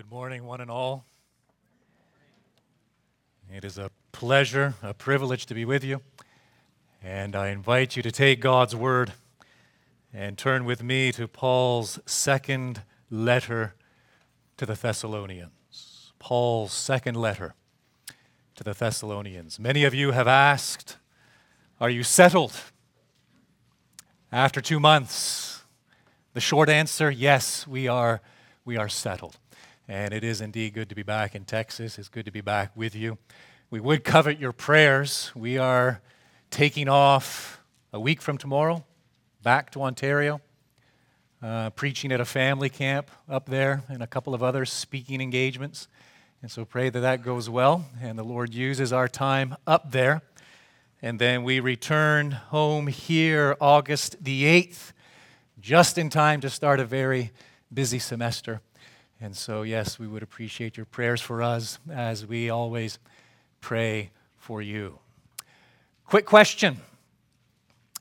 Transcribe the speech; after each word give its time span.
good 0.00 0.10
morning, 0.10 0.46
one 0.46 0.62
and 0.62 0.70
all. 0.70 1.04
It 3.54 3.66
is 3.66 3.76
a 3.76 3.90
pleasure, 4.12 4.72
a 4.82 4.94
privilege 4.94 5.44
to 5.44 5.54
be 5.54 5.66
with 5.66 5.84
you. 5.84 6.00
And 7.02 7.36
I 7.36 7.48
invite 7.48 7.96
you 7.96 8.02
to 8.04 8.10
take 8.10 8.40
God's 8.40 8.74
word 8.74 9.12
and 10.10 10.38
turn 10.38 10.64
with 10.64 10.82
me 10.82 11.12
to 11.12 11.28
Paul's 11.28 12.00
second 12.06 12.80
letter 13.10 13.74
to 14.56 14.64
the 14.64 14.72
Thessalonians. 14.72 16.14
Paul's 16.18 16.72
second 16.72 17.16
letter 17.16 17.54
to 18.54 18.64
the 18.64 18.72
Thessalonians. 18.72 19.60
Many 19.60 19.84
of 19.84 19.92
you 19.92 20.12
have 20.12 20.26
asked, 20.26 20.96
Are 21.78 21.90
you 21.90 22.04
settled? 22.04 22.54
After 24.32 24.62
two 24.62 24.80
months, 24.80 25.62
the 26.32 26.40
short 26.40 26.70
answer 26.70 27.10
yes, 27.10 27.66
we 27.66 27.86
are, 27.86 28.22
we 28.64 28.78
are 28.78 28.88
settled. 28.88 29.36
And 29.90 30.14
it 30.14 30.22
is 30.22 30.40
indeed 30.40 30.74
good 30.74 30.88
to 30.90 30.94
be 30.94 31.02
back 31.02 31.34
in 31.34 31.44
Texas. 31.44 31.98
It's 31.98 32.06
good 32.06 32.24
to 32.26 32.30
be 32.30 32.42
back 32.42 32.70
with 32.76 32.94
you. 32.94 33.18
We 33.70 33.80
would 33.80 34.04
covet 34.04 34.38
your 34.38 34.52
prayers. 34.52 35.32
We 35.34 35.58
are 35.58 36.00
taking 36.48 36.88
off 36.88 37.60
a 37.92 37.98
week 37.98 38.22
from 38.22 38.38
tomorrow 38.38 38.84
back 39.42 39.72
to 39.72 39.82
Ontario, 39.82 40.40
uh, 41.42 41.70
preaching 41.70 42.12
at 42.12 42.20
a 42.20 42.24
family 42.24 42.68
camp 42.68 43.10
up 43.28 43.48
there 43.48 43.82
and 43.88 44.00
a 44.00 44.06
couple 44.06 44.32
of 44.32 44.44
other 44.44 44.64
speaking 44.64 45.20
engagements. 45.20 45.88
And 46.40 46.52
so 46.52 46.64
pray 46.64 46.88
that 46.88 47.00
that 47.00 47.24
goes 47.24 47.50
well 47.50 47.84
and 48.00 48.16
the 48.16 48.22
Lord 48.22 48.54
uses 48.54 48.92
our 48.92 49.08
time 49.08 49.56
up 49.66 49.90
there. 49.90 50.22
And 51.02 51.18
then 51.18 51.42
we 51.42 51.58
return 51.58 52.30
home 52.30 52.86
here 52.86 53.56
August 53.60 54.22
the 54.22 54.44
8th, 54.44 54.92
just 55.58 55.98
in 55.98 56.10
time 56.10 56.40
to 56.42 56.48
start 56.48 56.78
a 56.78 56.84
very 56.84 57.32
busy 57.74 57.98
semester. 57.98 58.60
And 59.20 59.36
so, 59.36 59.62
yes, 59.62 59.98
we 59.98 60.06
would 60.06 60.22
appreciate 60.22 60.76
your 60.78 60.86
prayers 60.86 61.20
for 61.20 61.42
us 61.42 61.78
as 61.92 62.24
we 62.24 62.48
always 62.48 62.98
pray 63.60 64.10
for 64.36 64.62
you. 64.62 64.98
Quick 66.06 66.24
question. 66.24 66.78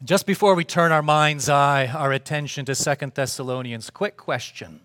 Just 0.02 0.25
before 0.25 0.56
we 0.56 0.64
turn 0.64 0.94
our 0.94 1.02
mind's 1.02 1.50
eye, 1.50 1.88
our 1.88 2.14
attention 2.14 2.64
to 2.66 2.73
Second 2.73 3.16
Thessalonians, 3.16 3.90
quick 3.90 4.16
question. 4.16 4.80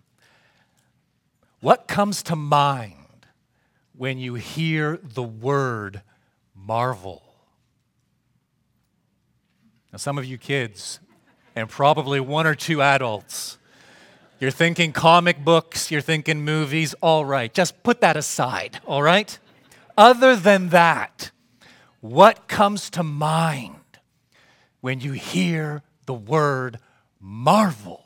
What 1.61 1.87
comes 1.87 2.21
to 2.23 2.35
mind 2.35 3.25
when 3.97 4.19
you 4.19 4.33
hear 4.33 4.99
the 5.01 5.23
word 5.23 6.01
marvel? 6.53 7.23
Now, 9.93 9.97
some 9.97 10.17
of 10.17 10.25
you 10.25 10.37
kids, 10.37 10.99
and 11.55 11.69
probably 11.69 12.19
one 12.19 12.45
or 12.45 12.53
two 12.53 12.81
adults, 12.81 13.57
you're 14.39 14.51
thinking 14.51 14.91
comic 14.91 15.43
books, 15.43 15.91
you're 15.91 16.01
thinking 16.01 16.43
movies, 16.43 16.93
all 17.01 17.25
right, 17.25 17.53
just 17.53 17.83
put 17.83 18.01
that 18.01 18.17
aside, 18.17 18.81
all 18.85 19.01
right? 19.01 19.37
Other 19.97 20.35
than 20.35 20.69
that, 20.69 21.31
what 22.01 22.47
comes 22.47 22.89
to 22.91 23.03
mind 23.03 23.75
when 24.81 24.99
you 24.99 25.13
hear 25.13 25.83
the 26.05 26.13
word 26.13 26.79
marvel? 27.19 28.05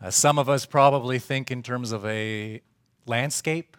Uh, 0.00 0.10
some 0.10 0.38
of 0.38 0.48
us 0.48 0.66
probably 0.66 1.18
think 1.18 1.50
in 1.50 1.62
terms 1.62 1.92
of 1.92 2.04
a 2.06 2.62
landscape, 3.06 3.76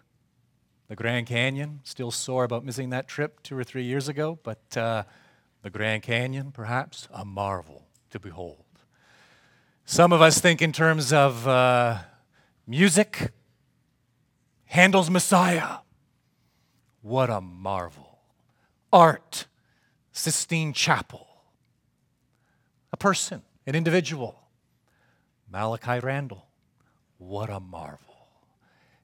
the 0.88 0.96
Grand 0.96 1.26
Canyon. 1.26 1.80
Still 1.84 2.10
sore 2.10 2.44
about 2.44 2.64
missing 2.64 2.90
that 2.90 3.08
trip 3.08 3.42
two 3.42 3.56
or 3.56 3.64
three 3.64 3.84
years 3.84 4.08
ago, 4.08 4.38
but 4.42 4.76
uh, 4.76 5.04
the 5.62 5.70
Grand 5.70 6.02
Canyon, 6.02 6.52
perhaps, 6.52 7.08
a 7.12 7.24
marvel 7.24 7.86
to 8.10 8.20
behold. 8.20 8.64
Some 9.84 10.12
of 10.12 10.22
us 10.22 10.40
think 10.40 10.62
in 10.62 10.72
terms 10.72 11.12
of 11.12 11.46
uh, 11.46 11.98
music. 12.66 13.32
Handel's 14.64 15.10
Messiah. 15.10 15.78
What 17.02 17.28
a 17.28 17.40
marvel. 17.40 18.20
Art. 18.92 19.46
Sistine 20.12 20.72
Chapel. 20.72 21.26
A 22.92 22.96
person, 22.96 23.42
an 23.66 23.74
individual. 23.74 24.38
Malachi 25.50 25.98
Randall. 26.00 26.46
What 27.18 27.50
a 27.50 27.60
marvel. 27.60 27.98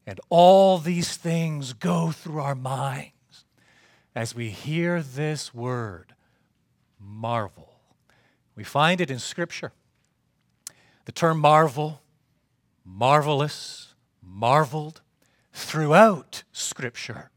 And 0.07 0.21
all 0.31 0.79
these 0.79 1.17
things 1.17 1.73
go 1.73 2.13
through 2.13 2.41
our 2.41 2.55
minds 2.55 3.13
as 4.15 4.35
we 4.35 4.51
hear 4.51 5.03
this 5.03 5.53
word, 5.55 6.15
marvel. 6.99 7.81
We 8.57 8.65
find 8.65 9.01
it 9.01 9.11
in 9.11 9.19
Scripture. 9.19 9.73
The 11.09 11.13
term 11.13 11.39
marvel, 11.39 12.03
marvelous, 12.85 13.95
marveled 14.23 15.01
throughout 15.55 16.43
Scripture. 16.53 17.31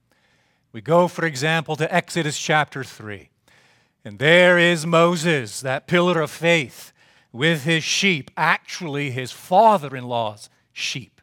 We 0.73 0.81
go, 0.81 1.07
for 1.07 1.25
example, 1.25 1.77
to 1.77 1.95
Exodus 1.95 2.37
chapter 2.37 2.83
3. 2.83 3.29
And 4.03 4.19
there 4.19 4.57
is 4.57 4.85
Moses, 4.85 5.61
that 5.61 5.87
pillar 5.87 6.19
of 6.19 6.29
faith, 6.29 6.91
with 7.31 7.63
his 7.63 7.85
sheep, 7.85 8.29
actually 8.35 9.09
his 9.11 9.31
father 9.31 9.95
in 9.95 10.03
law's 10.03 10.49
sheep, 10.73 11.21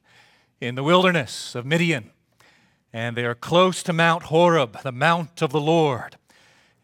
in 0.59 0.75
the 0.75 0.83
wilderness 0.83 1.55
of 1.55 1.67
Midian. 1.67 2.13
And 2.95 3.15
they 3.15 3.27
are 3.27 3.35
close 3.35 3.83
to 3.83 3.93
Mount 3.93 4.23
Horeb, 4.23 4.81
the 4.81 4.91
mount 4.91 5.43
of 5.43 5.53
the 5.53 5.61
Lord. 5.61 6.17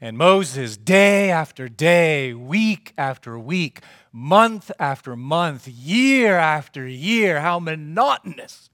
And 0.04 0.18
Moses, 0.18 0.76
day 0.76 1.30
after 1.30 1.66
day, 1.66 2.34
week 2.34 2.92
after 2.98 3.38
week, 3.38 3.80
month 4.12 4.70
after 4.78 5.16
month, 5.16 5.66
year 5.66 6.36
after 6.36 6.86
year, 6.86 7.40
how 7.40 7.58
monotonous 7.58 8.68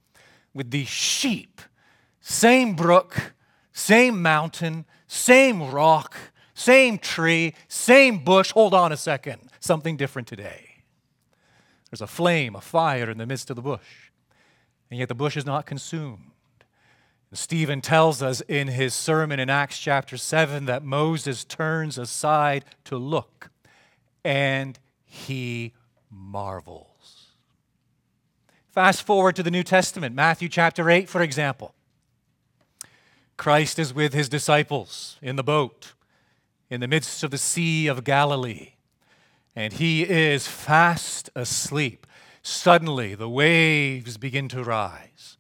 with 0.53 0.73
these 0.73 0.89
sheep. 0.89 1.61
Same 2.21 2.75
brook, 2.75 3.35
same 3.73 4.21
mountain, 4.21 4.87
same 5.07 5.71
rock, 5.71 6.17
same 6.53 6.99
tree, 6.99 7.55
same 7.69 8.25
bush. 8.25 8.51
Hold 8.51 8.75
on 8.75 8.91
a 8.91 8.97
second. 8.97 9.53
Something 9.61 9.97
different 9.97 10.27
today. 10.27 10.83
There's 11.93 12.01
a 12.01 12.09
flame, 12.09 12.57
a 12.57 12.61
fire 12.61 13.09
in 13.09 13.19
the 13.19 13.27
midst 13.27 13.51
of 13.51 13.55
the 13.55 13.63
bush, 13.63 14.11
and 14.91 14.99
yet 14.99 15.07
the 15.07 15.15
bush 15.15 15.37
is 15.37 15.47
not 15.47 15.65
consumed. 15.65 16.30
Stephen 17.33 17.81
tells 17.81 18.23
us 18.23 18.41
in 18.49 18.69
his 18.69 18.93
sermon 18.93 19.39
in 19.39 19.49
Acts 19.49 19.79
chapter 19.79 20.17
7 20.17 20.67
that 20.67 20.83
Moses 20.83 21.45
turns 21.45 21.97
aside 21.97 22.65
to 22.85 22.97
look, 22.97 23.51
and 24.25 24.79
he 25.05 25.73
marvels. 26.11 27.29
Fast 28.71 29.05
forward 29.05 29.37
to 29.37 29.43
the 29.43 29.51
New 29.51 29.63
Testament, 29.63 30.15
Matthew 30.15 30.49
chapter 30.49 30.91
8, 30.91 31.09
for 31.09 31.23
example. 31.23 31.75
Christ 33.37 33.79
is 33.79 33.95
with 33.95 34.13
his 34.13 34.29
disciples 34.29 35.17
in 35.23 35.37
the 35.37 35.45
boat 35.45 35.95
in 36.69 36.81
the 36.81 36.89
midst 36.89 37.25
of 37.25 37.31
the 37.31 37.39
Sea 37.39 37.87
of 37.87 38.05
Galilee, 38.05 38.75
and 39.57 39.73
he 39.73 40.03
is 40.03 40.47
fast 40.47 41.31
asleep. 41.35 42.07
Suddenly, 42.43 43.15
the 43.15 43.29
waves 43.29 44.17
begin 44.17 44.49
to 44.49 44.63
rise, 44.63 45.37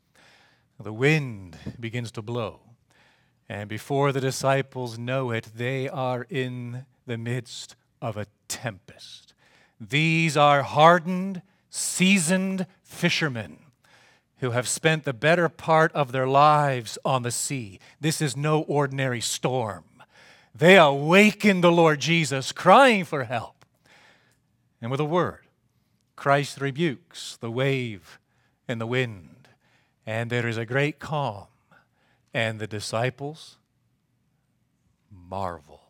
the 0.84 0.92
wind 0.92 1.56
begins 1.78 2.10
to 2.12 2.22
blow, 2.22 2.60
and 3.48 3.68
before 3.68 4.12
the 4.12 4.20
disciples 4.20 4.98
know 4.98 5.30
it, 5.30 5.48
they 5.54 5.88
are 5.88 6.26
in 6.30 6.86
the 7.06 7.18
midst 7.18 7.76
of 8.00 8.16
a 8.16 8.26
tempest. 8.48 9.34
These 9.80 10.36
are 10.36 10.62
hardened, 10.62 11.42
seasoned 11.69 12.66
fishermen 12.82 13.58
who 14.38 14.52
have 14.52 14.66
spent 14.69 15.04
the 15.04 15.12
better 15.12 15.48
part 15.48 15.92
of 15.92 16.12
their 16.12 16.26
lives 16.26 16.98
on 17.04 17.22
the 17.22 17.30
sea. 17.30 17.78
This 18.00 18.22
is 18.22 18.36
no 18.36 18.62
ordinary 18.62 19.20
storm. 19.20 19.84
They 20.54 20.78
awaken 20.78 21.60
the 21.60 21.70
Lord 21.72 22.00
Jesus, 22.00 22.52
crying 22.52 23.05
for 23.05 23.25
help. 23.25 23.64
And 24.81 24.90
with 24.90 25.00
a 25.00 25.05
word, 25.05 25.46
Christ 26.16 26.60
rebukes 26.60 27.37
the 27.37 27.50
wave 27.50 28.19
and 28.66 28.81
the 28.81 28.87
wind, 28.87 29.39
and 30.10 30.28
there 30.28 30.48
is 30.48 30.56
a 30.56 30.66
great 30.66 30.98
calm, 30.98 31.46
and 32.34 32.58
the 32.58 32.66
disciples 32.66 33.58
marvel. 35.08 35.82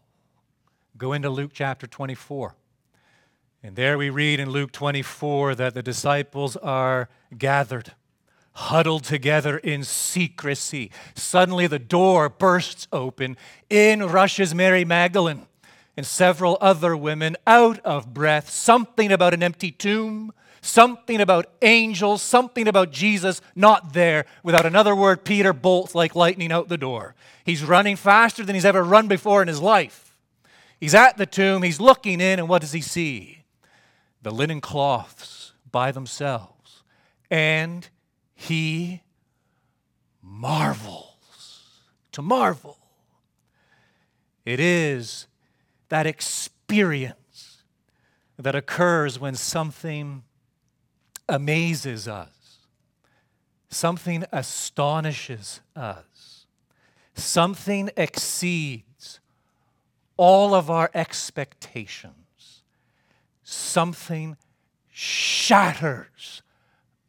Go 0.99 1.15
into 1.15 1.31
Luke 1.31 1.53
chapter 1.55 1.87
24. 1.87 2.55
And 3.63 3.77
there 3.77 3.97
we 3.97 4.11
read 4.11 4.39
in 4.39 4.51
Luke 4.51 4.73
24 4.73 5.55
that 5.55 5.73
the 5.73 5.83
disciples 5.83 6.55
are 6.57 7.09
gathered, 7.39 7.93
huddled 8.53 9.05
together 9.05 9.57
in 9.57 9.85
secrecy. 9.85 10.91
Suddenly 11.15 11.67
the 11.67 11.79
door 11.79 12.29
bursts 12.29 12.89
open. 12.93 13.39
In 13.71 14.07
rushes 14.07 14.55
Mary 14.55 14.85
Magdalene 14.85 15.47
and 15.97 16.05
several 16.05 16.59
other 16.61 16.95
women, 16.95 17.39
out 17.47 17.79
of 17.87 18.13
breath, 18.13 18.51
something 18.51 19.13
about 19.13 19.33
an 19.33 19.43
empty 19.43 19.73
tomb, 19.73 20.35
something 20.61 21.21
about 21.21 21.47
angels, 21.63 22.23
something 22.23 22.69
about 22.69 22.91
Jesus 22.91 23.41
not 23.55 23.93
there. 23.93 24.27
Without 24.43 24.67
another 24.67 24.95
word, 24.95 25.25
Peter 25.25 25.53
bolts 25.53 25.95
like 25.95 26.15
lightning 26.15 26.53
out 26.53 26.69
the 26.69 26.79
door. 26.79 27.15
He's 27.45 27.65
running 27.65 27.97
faster 27.97 28.45
than 28.45 28.55
he's 28.55 28.65
ever 28.65 28.83
run 28.83 29.09
before 29.09 29.43
in 29.43 29.49
his 29.49 29.61
life. 29.61 30.17
He's 30.79 30.95
at 30.95 31.17
the 31.17 31.27
tomb, 31.27 31.63
he's 31.63 31.81
looking 31.81 32.21
in, 32.21 32.39
and 32.39 32.49
what 32.49 32.63
does 32.63 32.73
he 32.73 32.81
see? 32.81 33.41
the 34.23 34.31
linen 34.31 34.61
cloths 34.61 35.53
by 35.71 35.93
themselves, 35.93 36.83
and 37.31 37.89
he 38.35 39.03
marvels. 40.23 41.07
To 42.13 42.23
marvel. 42.23 42.77
It 44.45 44.59
is 44.59 45.29
that 45.91 46.09
experience 46.09 47.63
that 48.37 48.57
occurs 48.57 49.21
when 49.21 49.37
something 49.37 50.25
amazes 51.31 52.07
us, 52.07 52.59
something 53.69 54.25
astonishes 54.33 55.61
us, 55.75 56.47
something 57.15 57.91
exceeds 57.97 59.21
all 60.17 60.55
of 60.55 60.69
our 60.69 60.91
expectations, 60.93 62.63
something 63.43 64.37
shatters 64.91 66.43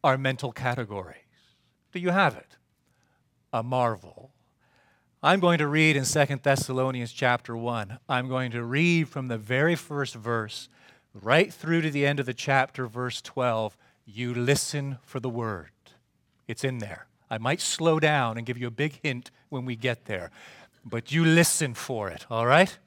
our 0.03 0.18
mental 0.18 0.51
categories. 0.51 1.18
Do 1.91 2.00
you 2.00 2.12
have 2.12 2.35
it? 2.35 2.56
A 3.51 3.62
marvel. 3.63 4.31
I'm 5.21 5.39
going 5.39 5.59
to 5.59 5.68
read 5.68 5.97
in 5.97 6.06
2 6.06 6.25
Thessalonians 6.41 7.12
chapter 7.12 7.56
1. 7.56 8.00
I'm 8.09 8.27
going 8.27 8.51
to 8.51 8.63
read 8.63 9.09
from 9.09 9.27
the 9.27 9.38
very 9.38 9.75
first 9.75 10.15
verse 10.15 10.69
right 11.13 11.53
through 11.53 11.81
to 11.81 11.91
the 11.91 12.06
end 12.06 12.19
of 12.19 12.25
the 12.25 12.33
chapter, 12.33 12.88
verse 12.88 13.21
12. 13.21 13.77
You 14.06 14.33
listen 14.33 14.98
for 15.03 15.19
the 15.19 15.30
word. 15.30 15.71
It's 16.48 16.63
in 16.63 16.80
there. 16.80 17.07
I 17.30 17.38
might 17.38 17.62
slow 17.62 18.00
down 18.00 18.38
and 18.38 18.45
give 18.45 18.57
you 18.57 18.68
a 18.68 18.71
big 18.71 19.00
hint 19.03 19.31
when 19.50 19.65
we 19.65 19.75
get 19.75 20.06
there, 20.06 20.31
but 20.83 21.12
you 21.12 21.24
listen 21.24 21.74
for 21.74 22.09
it, 22.09 22.25
all 22.30 22.45
right? 22.45 22.77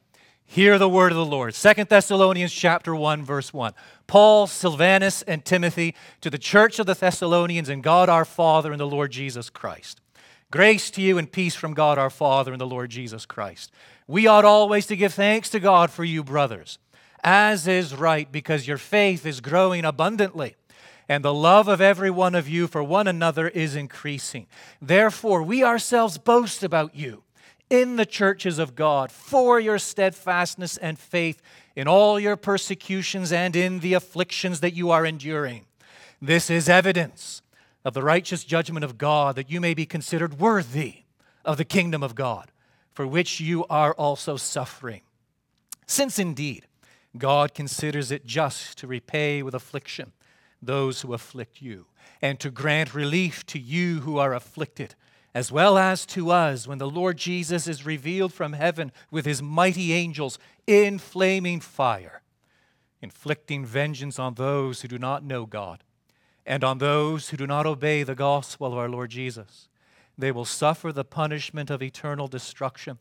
Hear 0.46 0.78
the 0.78 0.88
word 0.88 1.10
of 1.10 1.16
the 1.16 1.24
Lord. 1.24 1.54
2 1.54 1.84
Thessalonians 1.84 2.52
chapter 2.52 2.94
1 2.94 3.24
verse 3.24 3.52
1. 3.52 3.72
Paul, 4.06 4.46
Silvanus 4.46 5.22
and 5.22 5.44
Timothy 5.44 5.94
to 6.20 6.28
the 6.28 6.38
church 6.38 6.78
of 6.78 6.86
the 6.86 6.94
Thessalonians 6.94 7.68
and 7.68 7.82
God 7.82 8.08
our 8.08 8.26
Father 8.26 8.70
and 8.70 8.80
the 8.80 8.86
Lord 8.86 9.10
Jesus 9.10 9.48
Christ. 9.48 10.00
Grace 10.50 10.90
to 10.92 11.02
you 11.02 11.18
and 11.18 11.32
peace 11.32 11.56
from 11.56 11.74
God 11.74 11.98
our 11.98 12.10
Father 12.10 12.52
and 12.52 12.60
the 12.60 12.66
Lord 12.66 12.90
Jesus 12.90 13.26
Christ. 13.26 13.72
We 14.06 14.26
ought 14.26 14.44
always 14.44 14.86
to 14.86 14.96
give 14.96 15.14
thanks 15.14 15.48
to 15.50 15.58
God 15.58 15.90
for 15.90 16.04
you, 16.04 16.22
brothers, 16.22 16.78
as 17.24 17.66
is 17.66 17.94
right, 17.94 18.30
because 18.30 18.68
your 18.68 18.76
faith 18.76 19.24
is 19.24 19.40
growing 19.40 19.84
abundantly, 19.84 20.54
and 21.08 21.24
the 21.24 21.34
love 21.34 21.68
of 21.68 21.80
every 21.80 22.10
one 22.10 22.34
of 22.34 22.48
you 22.48 22.66
for 22.66 22.82
one 22.82 23.06
another 23.06 23.48
is 23.48 23.76
increasing. 23.76 24.46
Therefore, 24.80 25.42
we 25.42 25.62
ourselves 25.62 26.18
boast 26.18 26.62
about 26.62 26.94
you 26.94 27.22
in 27.70 27.96
the 27.96 28.06
churches 28.06 28.58
of 28.58 28.74
God 28.74 29.10
for 29.10 29.58
your 29.58 29.78
steadfastness 29.78 30.76
and 30.76 30.98
faith 30.98 31.42
in 31.76 31.88
all 31.88 32.18
your 32.20 32.36
persecutions 32.36 33.32
and 33.32 33.56
in 33.56 33.80
the 33.80 33.94
afflictions 33.94 34.60
that 34.60 34.74
you 34.74 34.90
are 34.90 35.04
enduring. 35.04 35.66
This 36.22 36.48
is 36.48 36.68
evidence 36.68 37.42
of 37.84 37.92
the 37.92 38.02
righteous 38.02 38.44
judgment 38.44 38.84
of 38.84 38.96
God, 38.96 39.36
that 39.36 39.50
you 39.50 39.60
may 39.60 39.74
be 39.74 39.84
considered 39.84 40.38
worthy 40.38 41.02
of 41.44 41.58
the 41.58 41.64
kingdom 41.66 42.02
of 42.02 42.14
God, 42.14 42.50
for 42.94 43.06
which 43.06 43.40
you 43.40 43.66
are 43.66 43.92
also 43.92 44.36
suffering. 44.36 45.02
Since 45.86 46.18
indeed 46.18 46.66
God 47.18 47.52
considers 47.52 48.10
it 48.10 48.24
just 48.24 48.78
to 48.78 48.86
repay 48.86 49.42
with 49.42 49.54
affliction 49.54 50.12
those 50.64 51.00
who 51.00 51.14
afflict 51.14 51.60
you, 51.62 51.86
and 52.20 52.38
to 52.40 52.50
grant 52.50 52.94
relief 52.94 53.44
to 53.46 53.58
you 53.58 54.00
who 54.00 54.18
are 54.18 54.34
afflicted, 54.34 54.94
as 55.34 55.50
well 55.50 55.76
as 55.76 56.06
to 56.06 56.30
us 56.30 56.66
when 56.66 56.78
the 56.78 56.88
Lord 56.88 57.16
Jesus 57.16 57.66
is 57.66 57.86
revealed 57.86 58.32
from 58.32 58.52
heaven 58.52 58.92
with 59.10 59.26
his 59.26 59.42
mighty 59.42 59.92
angels 59.92 60.38
in 60.66 60.98
flaming 60.98 61.60
fire, 61.60 62.22
inflicting 63.00 63.66
vengeance 63.66 64.18
on 64.18 64.34
those 64.34 64.82
who 64.82 64.88
do 64.88 64.98
not 64.98 65.24
know 65.24 65.46
God 65.46 65.82
and 66.46 66.62
on 66.62 66.78
those 66.78 67.30
who 67.30 67.36
do 67.36 67.46
not 67.46 67.66
obey 67.66 68.02
the 68.02 68.14
gospel 68.14 68.66
of 68.66 68.78
our 68.78 68.88
Lord 68.88 69.10
Jesus. 69.10 69.68
They 70.16 70.30
will 70.30 70.44
suffer 70.44 70.92
the 70.92 71.04
punishment 71.04 71.70
of 71.70 71.82
eternal 71.82 72.28
destruction 72.28 72.98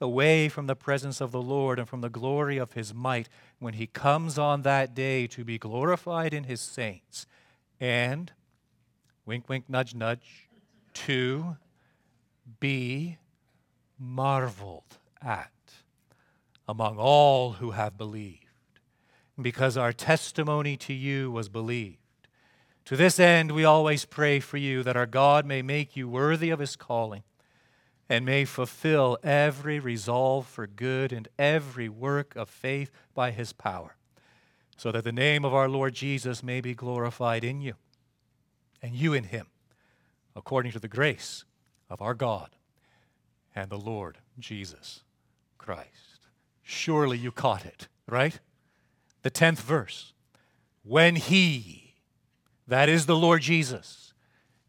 away 0.00 0.48
from 0.48 0.66
the 0.66 0.76
presence 0.76 1.20
of 1.20 1.32
the 1.32 1.42
Lord 1.42 1.78
and 1.78 1.88
from 1.88 2.00
the 2.00 2.08
glory 2.08 2.58
of 2.58 2.72
his 2.72 2.94
might 2.94 3.28
when 3.64 3.74
he 3.74 3.86
comes 3.86 4.38
on 4.38 4.60
that 4.60 4.94
day 4.94 5.26
to 5.26 5.42
be 5.42 5.56
glorified 5.56 6.34
in 6.34 6.44
his 6.44 6.60
saints. 6.60 7.26
And, 7.80 8.30
wink, 9.24 9.48
wink, 9.48 9.64
nudge, 9.70 9.94
nudge, 9.94 10.50
to 10.92 11.56
be 12.60 13.16
marveled 13.98 14.98
at 15.22 15.50
among 16.68 16.98
all 16.98 17.52
who 17.52 17.70
have 17.70 17.96
believed, 17.96 18.44
because 19.40 19.78
our 19.78 19.94
testimony 19.94 20.76
to 20.76 20.92
you 20.92 21.30
was 21.30 21.48
believed. 21.48 21.96
To 22.84 22.96
this 22.96 23.18
end, 23.18 23.52
we 23.52 23.64
always 23.64 24.04
pray 24.04 24.40
for 24.40 24.58
you 24.58 24.82
that 24.82 24.96
our 24.96 25.06
God 25.06 25.46
may 25.46 25.62
make 25.62 25.96
you 25.96 26.06
worthy 26.06 26.50
of 26.50 26.58
his 26.58 26.76
calling 26.76 27.22
and 28.08 28.24
may 28.24 28.44
fulfill 28.44 29.18
every 29.22 29.78
resolve 29.78 30.46
for 30.46 30.66
good 30.66 31.12
and 31.12 31.28
every 31.38 31.88
work 31.88 32.36
of 32.36 32.48
faith 32.48 32.90
by 33.14 33.30
his 33.30 33.52
power, 33.52 33.96
so 34.76 34.92
that 34.92 35.04
the 35.04 35.12
name 35.12 35.44
of 35.44 35.54
our 35.54 35.68
Lord 35.68 35.94
Jesus 35.94 36.42
may 36.42 36.60
be 36.60 36.74
glorified 36.74 37.44
in 37.44 37.60
you 37.60 37.74
and 38.82 38.94
you 38.94 39.14
in 39.14 39.24
him, 39.24 39.46
according 40.36 40.72
to 40.72 40.78
the 40.78 40.88
grace 40.88 41.44
of 41.88 42.02
our 42.02 42.14
God 42.14 42.50
and 43.54 43.70
the 43.70 43.78
Lord 43.78 44.18
Jesus 44.38 45.02
Christ. 45.56 46.28
Surely 46.62 47.16
you 47.16 47.30
caught 47.30 47.64
it, 47.64 47.88
right? 48.06 48.40
The 49.22 49.30
10th 49.30 49.60
verse. 49.60 50.12
When 50.82 51.16
he, 51.16 51.94
that 52.66 52.88
is 52.88 53.06
the 53.06 53.16
Lord 53.16 53.42
Jesus, 53.42 54.12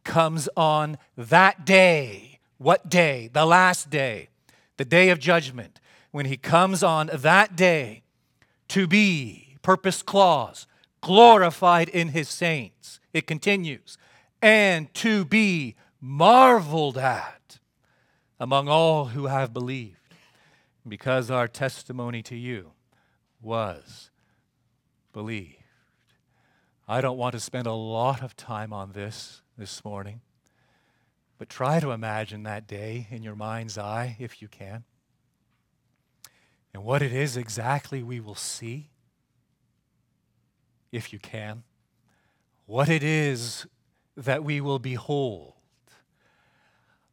comes 0.03 0.47
on 0.55 0.97
that 1.17 1.65
day. 1.65 2.34
What 2.57 2.89
day? 2.89 3.29
The 3.31 3.45
last 3.45 3.89
day, 3.89 4.29
the 4.77 4.85
day 4.85 5.09
of 5.09 5.19
judgment. 5.19 5.79
When 6.11 6.25
he 6.25 6.37
comes 6.37 6.81
on 6.81 7.09
that 7.13 7.55
day 7.55 8.03
to 8.69 8.87
be, 8.87 9.57
purpose 9.61 10.01
clause, 10.01 10.65
glorified 11.01 11.89
in 11.89 12.09
his 12.09 12.29
saints. 12.29 12.99
It 13.13 13.27
continues, 13.27 13.97
and 14.41 14.93
to 14.95 15.25
be 15.25 15.75
marveled 16.01 16.97
at 16.97 17.59
among 18.39 18.67
all 18.67 19.05
who 19.05 19.27
have 19.27 19.53
believed, 19.53 20.13
because 20.87 21.31
our 21.31 21.47
testimony 21.47 22.21
to 22.23 22.35
you 22.35 22.71
was 23.41 24.11
believed. 25.13 25.63
I 26.87 27.01
don't 27.01 27.17
want 27.17 27.33
to 27.33 27.39
spend 27.39 27.67
a 27.67 27.73
lot 27.73 28.21
of 28.21 28.35
time 28.35 28.71
on 28.73 28.91
this 28.91 29.41
this 29.57 29.83
morning, 29.83 30.21
but 31.37 31.49
try 31.49 31.79
to 31.79 31.91
imagine 31.91 32.43
that 32.43 32.67
day 32.67 33.07
in 33.09 33.23
your 33.23 33.35
mind's 33.35 33.77
eye 33.77 34.15
if 34.19 34.41
you 34.41 34.47
can. 34.47 34.83
And 36.73 36.83
what 36.83 37.01
it 37.01 37.13
is 37.13 37.37
exactly 37.37 38.03
we 38.03 38.19
will 38.19 38.35
see, 38.35 38.89
if 40.91 41.13
you 41.13 41.19
can. 41.19 41.63
What 42.65 42.89
it 42.89 43.03
is 43.03 43.65
that 44.17 44.43
we 44.43 44.61
will 44.61 44.79
behold. 44.79 45.53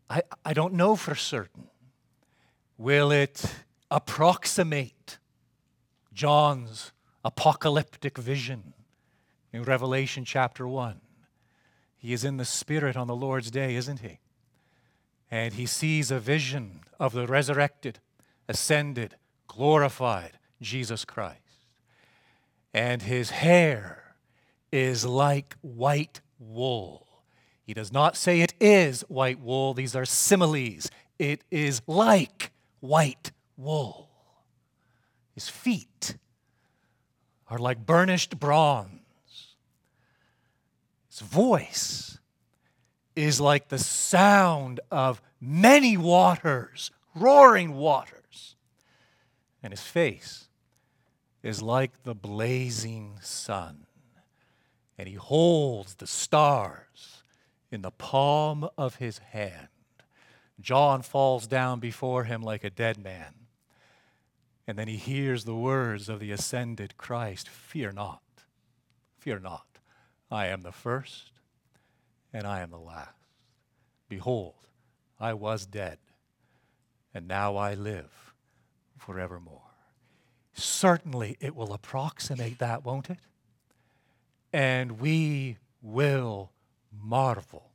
I, 0.08 0.22
I 0.44 0.52
don't 0.52 0.74
know 0.74 0.96
for 0.96 1.14
certain. 1.14 1.68
Will 2.78 3.12
it 3.12 3.44
approximate 3.90 5.18
John's 6.12 6.92
apocalyptic 7.24 8.18
vision? 8.18 8.72
in 9.52 9.62
Revelation 9.64 10.24
chapter 10.24 10.66
1. 10.66 11.00
He 12.02 12.12
is 12.12 12.24
in 12.24 12.36
the 12.36 12.44
Spirit 12.44 12.96
on 12.96 13.06
the 13.06 13.14
Lord's 13.14 13.48
day, 13.48 13.76
isn't 13.76 14.00
he? 14.00 14.18
And 15.30 15.54
he 15.54 15.66
sees 15.66 16.10
a 16.10 16.18
vision 16.18 16.80
of 16.98 17.12
the 17.12 17.28
resurrected, 17.28 18.00
ascended, 18.48 19.14
glorified 19.46 20.32
Jesus 20.60 21.04
Christ. 21.04 21.38
And 22.74 23.02
his 23.02 23.30
hair 23.30 24.16
is 24.72 25.04
like 25.04 25.54
white 25.60 26.20
wool. 26.40 27.06
He 27.62 27.72
does 27.72 27.92
not 27.92 28.16
say 28.16 28.40
it 28.40 28.54
is 28.60 29.02
white 29.02 29.38
wool, 29.38 29.72
these 29.72 29.94
are 29.94 30.04
similes. 30.04 30.90
It 31.20 31.44
is 31.52 31.82
like 31.86 32.50
white 32.80 33.30
wool. 33.56 34.10
His 35.36 35.48
feet 35.48 36.16
are 37.48 37.58
like 37.58 37.86
burnished 37.86 38.40
bronze 38.40 39.01
his 41.12 41.20
voice 41.20 42.18
is 43.14 43.38
like 43.38 43.68
the 43.68 43.78
sound 43.78 44.80
of 44.90 45.20
many 45.38 45.94
waters, 45.94 46.90
roaring 47.14 47.74
waters. 47.74 48.56
And 49.62 49.74
his 49.74 49.82
face 49.82 50.48
is 51.42 51.60
like 51.60 52.04
the 52.04 52.14
blazing 52.14 53.18
sun. 53.20 53.84
And 54.96 55.06
he 55.06 55.14
holds 55.16 55.96
the 55.96 56.06
stars 56.06 57.22
in 57.70 57.82
the 57.82 57.90
palm 57.90 58.66
of 58.78 58.96
his 58.96 59.18
hand. 59.18 59.68
John 60.62 61.02
falls 61.02 61.46
down 61.46 61.78
before 61.78 62.24
him 62.24 62.40
like 62.40 62.64
a 62.64 62.70
dead 62.70 62.96
man. 62.96 63.34
And 64.66 64.78
then 64.78 64.88
he 64.88 64.96
hears 64.96 65.44
the 65.44 65.54
words 65.54 66.08
of 66.08 66.20
the 66.20 66.30
ascended 66.30 66.96
Christ 66.96 67.50
Fear 67.50 67.92
not, 67.92 68.22
fear 69.18 69.38
not. 69.38 69.71
I 70.32 70.46
am 70.46 70.62
the 70.62 70.72
first 70.72 71.30
and 72.32 72.46
I 72.46 72.60
am 72.60 72.70
the 72.70 72.78
last. 72.78 73.10
Behold, 74.08 74.54
I 75.20 75.34
was 75.34 75.66
dead, 75.66 75.98
and 77.14 77.28
now 77.28 77.56
I 77.56 77.74
live 77.74 78.32
forevermore. 78.96 79.60
Certainly, 80.54 81.36
it 81.40 81.54
will 81.54 81.72
approximate 81.74 82.58
that, 82.58 82.84
won't 82.84 83.10
it? 83.10 83.18
And 84.52 85.00
we 85.00 85.58
will 85.82 86.50
marvel 86.90 87.70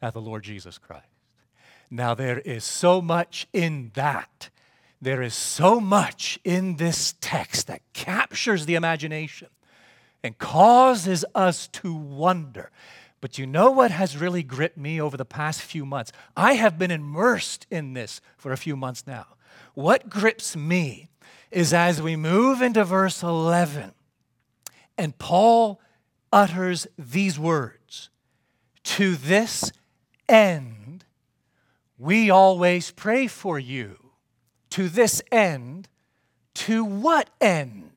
at 0.00 0.14
the 0.14 0.20
Lord 0.20 0.44
Jesus 0.44 0.78
Christ. 0.78 1.06
Now, 1.90 2.14
there 2.14 2.38
is 2.38 2.64
so 2.64 3.02
much 3.02 3.46
in 3.52 3.90
that. 3.94 4.48
There 5.00 5.20
is 5.20 5.34
so 5.34 5.78
much 5.78 6.38
in 6.42 6.76
this 6.76 7.14
text 7.20 7.66
that 7.66 7.82
captures 7.92 8.64
the 8.64 8.76
imagination 8.76 9.48
and 10.22 10.38
causes 10.38 11.24
us 11.34 11.68
to 11.68 11.94
wonder. 11.94 12.70
But 13.20 13.38
you 13.38 13.46
know 13.46 13.70
what 13.70 13.90
has 13.90 14.16
really 14.16 14.42
gripped 14.42 14.76
me 14.76 15.00
over 15.00 15.16
the 15.16 15.24
past 15.24 15.62
few 15.62 15.86
months? 15.86 16.12
I 16.36 16.54
have 16.54 16.78
been 16.78 16.90
immersed 16.90 17.66
in 17.70 17.94
this 17.94 18.20
for 18.36 18.52
a 18.52 18.56
few 18.56 18.76
months 18.76 19.04
now. 19.06 19.26
What 19.74 20.10
grips 20.10 20.56
me 20.56 21.08
is 21.50 21.72
as 21.72 22.02
we 22.02 22.16
move 22.16 22.60
into 22.60 22.84
verse 22.84 23.22
11, 23.22 23.92
and 24.98 25.18
Paul 25.18 25.80
utters 26.32 26.86
these 26.98 27.38
words 27.38 28.10
To 28.84 29.14
this 29.14 29.70
end, 30.28 31.04
we 31.98 32.30
always 32.30 32.90
pray 32.90 33.26
for 33.28 33.58
you. 33.58 33.98
To 34.70 34.88
this 34.88 35.22
end, 35.30 35.88
to 36.54 36.84
what 36.84 37.30
end? 37.40 37.91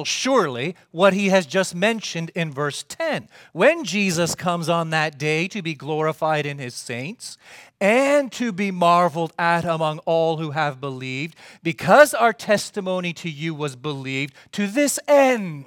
Well, 0.00 0.06
surely 0.06 0.76
what 0.92 1.12
he 1.12 1.28
has 1.28 1.44
just 1.44 1.74
mentioned 1.74 2.30
in 2.34 2.50
verse 2.50 2.82
10. 2.88 3.28
When 3.52 3.84
Jesus 3.84 4.34
comes 4.34 4.66
on 4.66 4.88
that 4.88 5.18
day 5.18 5.46
to 5.48 5.60
be 5.60 5.74
glorified 5.74 6.46
in 6.46 6.56
his 6.56 6.74
saints 6.74 7.36
and 7.82 8.32
to 8.32 8.50
be 8.50 8.70
marveled 8.70 9.34
at 9.38 9.66
among 9.66 9.98
all 10.06 10.38
who 10.38 10.52
have 10.52 10.80
believed, 10.80 11.36
because 11.62 12.14
our 12.14 12.32
testimony 12.32 13.12
to 13.12 13.28
you 13.28 13.54
was 13.54 13.76
believed, 13.76 14.32
to 14.52 14.66
this 14.66 14.98
end, 15.06 15.66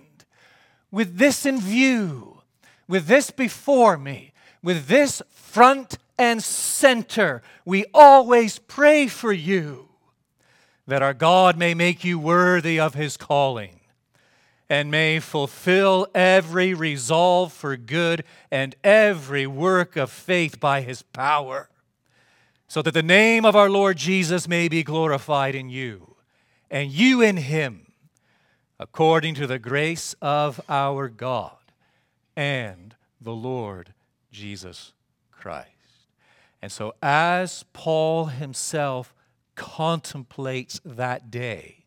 with 0.89 1.19
this 1.19 1.45
in 1.45 1.61
view, 1.61 2.41
with 2.87 3.05
this 3.05 3.29
before 3.29 3.99
me, 3.99 4.33
with 4.63 4.87
this 4.87 5.21
front 5.29 5.99
and 6.17 6.43
center, 6.43 7.43
we 7.65 7.85
always 7.93 8.57
pray 8.57 9.05
for 9.05 9.31
you 9.31 9.89
that 10.87 11.03
our 11.03 11.13
God 11.13 11.55
may 11.55 11.75
make 11.75 12.03
you 12.03 12.17
worthy 12.17 12.79
of 12.79 12.95
his 12.95 13.15
calling 13.15 13.81
and 14.73 14.89
may 14.89 15.19
fulfill 15.19 16.07
every 16.15 16.73
resolve 16.73 17.53
for 17.53 17.77
good 17.77 18.23
and 18.49 18.75
every 18.83 19.45
work 19.45 19.95
of 19.95 20.09
faith 20.09 20.59
by 20.59 20.81
his 20.81 21.03
power, 21.03 21.69
so 22.67 22.81
that 22.81 22.95
the 22.95 23.03
name 23.03 23.45
of 23.45 23.55
our 23.55 23.69
Lord 23.69 23.97
Jesus 23.97 24.47
may 24.47 24.67
be 24.67 24.81
glorified 24.81 25.53
in 25.53 25.69
you, 25.69 26.15
and 26.71 26.89
you 26.89 27.21
in 27.21 27.37
him, 27.37 27.91
according 28.79 29.35
to 29.35 29.45
the 29.45 29.59
grace 29.59 30.15
of 30.23 30.59
our 30.67 31.07
God 31.07 31.71
and 32.35 32.95
the 33.21 33.35
Lord 33.35 33.93
Jesus 34.31 34.91
Christ. 35.29 35.69
And 36.63 36.71
so, 36.71 36.95
as 36.99 37.63
Paul 37.73 38.25
himself 38.25 39.13
contemplates 39.53 40.81
that 40.83 41.29
day, 41.29 41.82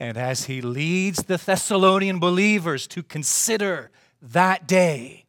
and 0.00 0.16
as 0.16 0.46
he 0.46 0.62
leads 0.62 1.24
the 1.24 1.36
Thessalonian 1.36 2.18
believers 2.18 2.86
to 2.88 3.02
consider 3.02 3.90
that 4.22 4.66
day, 4.66 5.26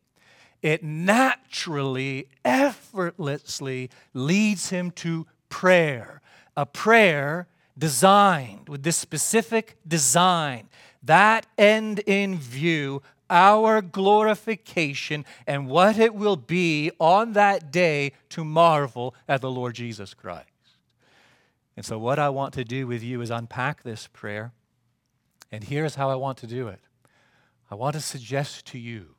it 0.62 0.82
naturally, 0.82 2.30
effortlessly 2.46 3.90
leads 4.14 4.70
him 4.70 4.92
to 4.92 5.28
prayer. 5.50 6.22
A 6.56 6.66
prayer 6.66 7.48
designed 7.78 8.70
with 8.70 8.84
this 8.84 8.96
specific 8.96 9.76
design, 9.86 10.70
that 11.04 11.48
end 11.58 12.00
in 12.06 12.38
view, 12.38 13.02
our 13.30 13.82
glorification, 13.82 15.26
and 15.46 15.68
what 15.68 15.98
it 15.98 16.16
will 16.16 16.38
be 16.38 16.92
on 16.98 17.34
that 17.34 17.72
day 17.72 18.14
to 18.30 18.46
marvel 18.46 19.16
at 19.28 19.42
the 19.42 19.52
Lord 19.52 19.76
Jesus 19.76 20.14
Christ. 20.14 20.48
And 21.76 21.86
so, 21.86 21.98
what 21.98 22.20
I 22.20 22.30
want 22.30 22.54
to 22.54 22.64
do 22.64 22.88
with 22.88 23.04
you 23.04 23.22
is 23.22 23.32
unpack 23.32 23.84
this 23.84 24.08
prayer 24.08 24.52
and 25.52 25.64
here's 25.64 25.96
how 25.96 26.10
I 26.10 26.16
want 26.16 26.38
to 26.40 26.48
do 26.48 26.68
it 26.68 26.80
I 27.70 27.76
want 27.76 27.94
to 27.94 28.02
suggest 28.02 28.66
to 28.68 28.80
you 28.80 29.16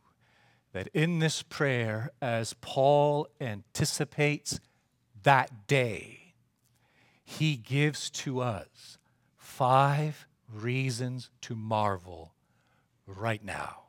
that 0.73 0.89
in 0.95 1.19
this 1.19 1.43
prayer, 1.43 2.11
as 2.21 2.55
Paul 2.61 3.29
anticipates 3.41 4.59
that 5.23 5.67
day, 5.67 6.35
he 7.25 7.57
gives 7.57 8.11
to 8.11 8.41
us 8.41 8.99
five 9.37 10.27
reasons 10.53 11.31
to 11.43 11.55
marvel 11.55 12.35
right 13.07 13.45
now. 13.45 13.85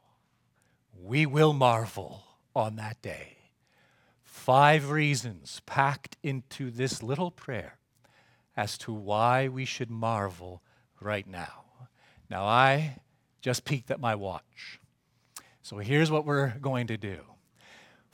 We 0.98 1.26
will 1.26 1.54
marvel 1.54 2.24
on 2.56 2.76
that 2.78 3.02
day. 3.02 3.38
Five 4.22 4.90
reasons 4.90 5.62
packed 5.66 6.18
into 6.24 6.70
this 6.70 7.02
little 7.02 7.32
prayer 7.32 7.78
as 8.56 8.78
to 8.80 8.94
why 8.94 9.48
we 9.48 9.66
should 9.66 9.90
marvel 9.90 10.62
right 11.00 11.28
now. 11.28 11.63
Now, 12.34 12.46
I 12.46 12.96
just 13.42 13.64
peeked 13.64 13.92
at 13.92 14.00
my 14.00 14.16
watch. 14.16 14.80
So 15.62 15.78
here's 15.78 16.10
what 16.10 16.26
we're 16.26 16.58
going 16.60 16.88
to 16.88 16.98
do 16.98 17.20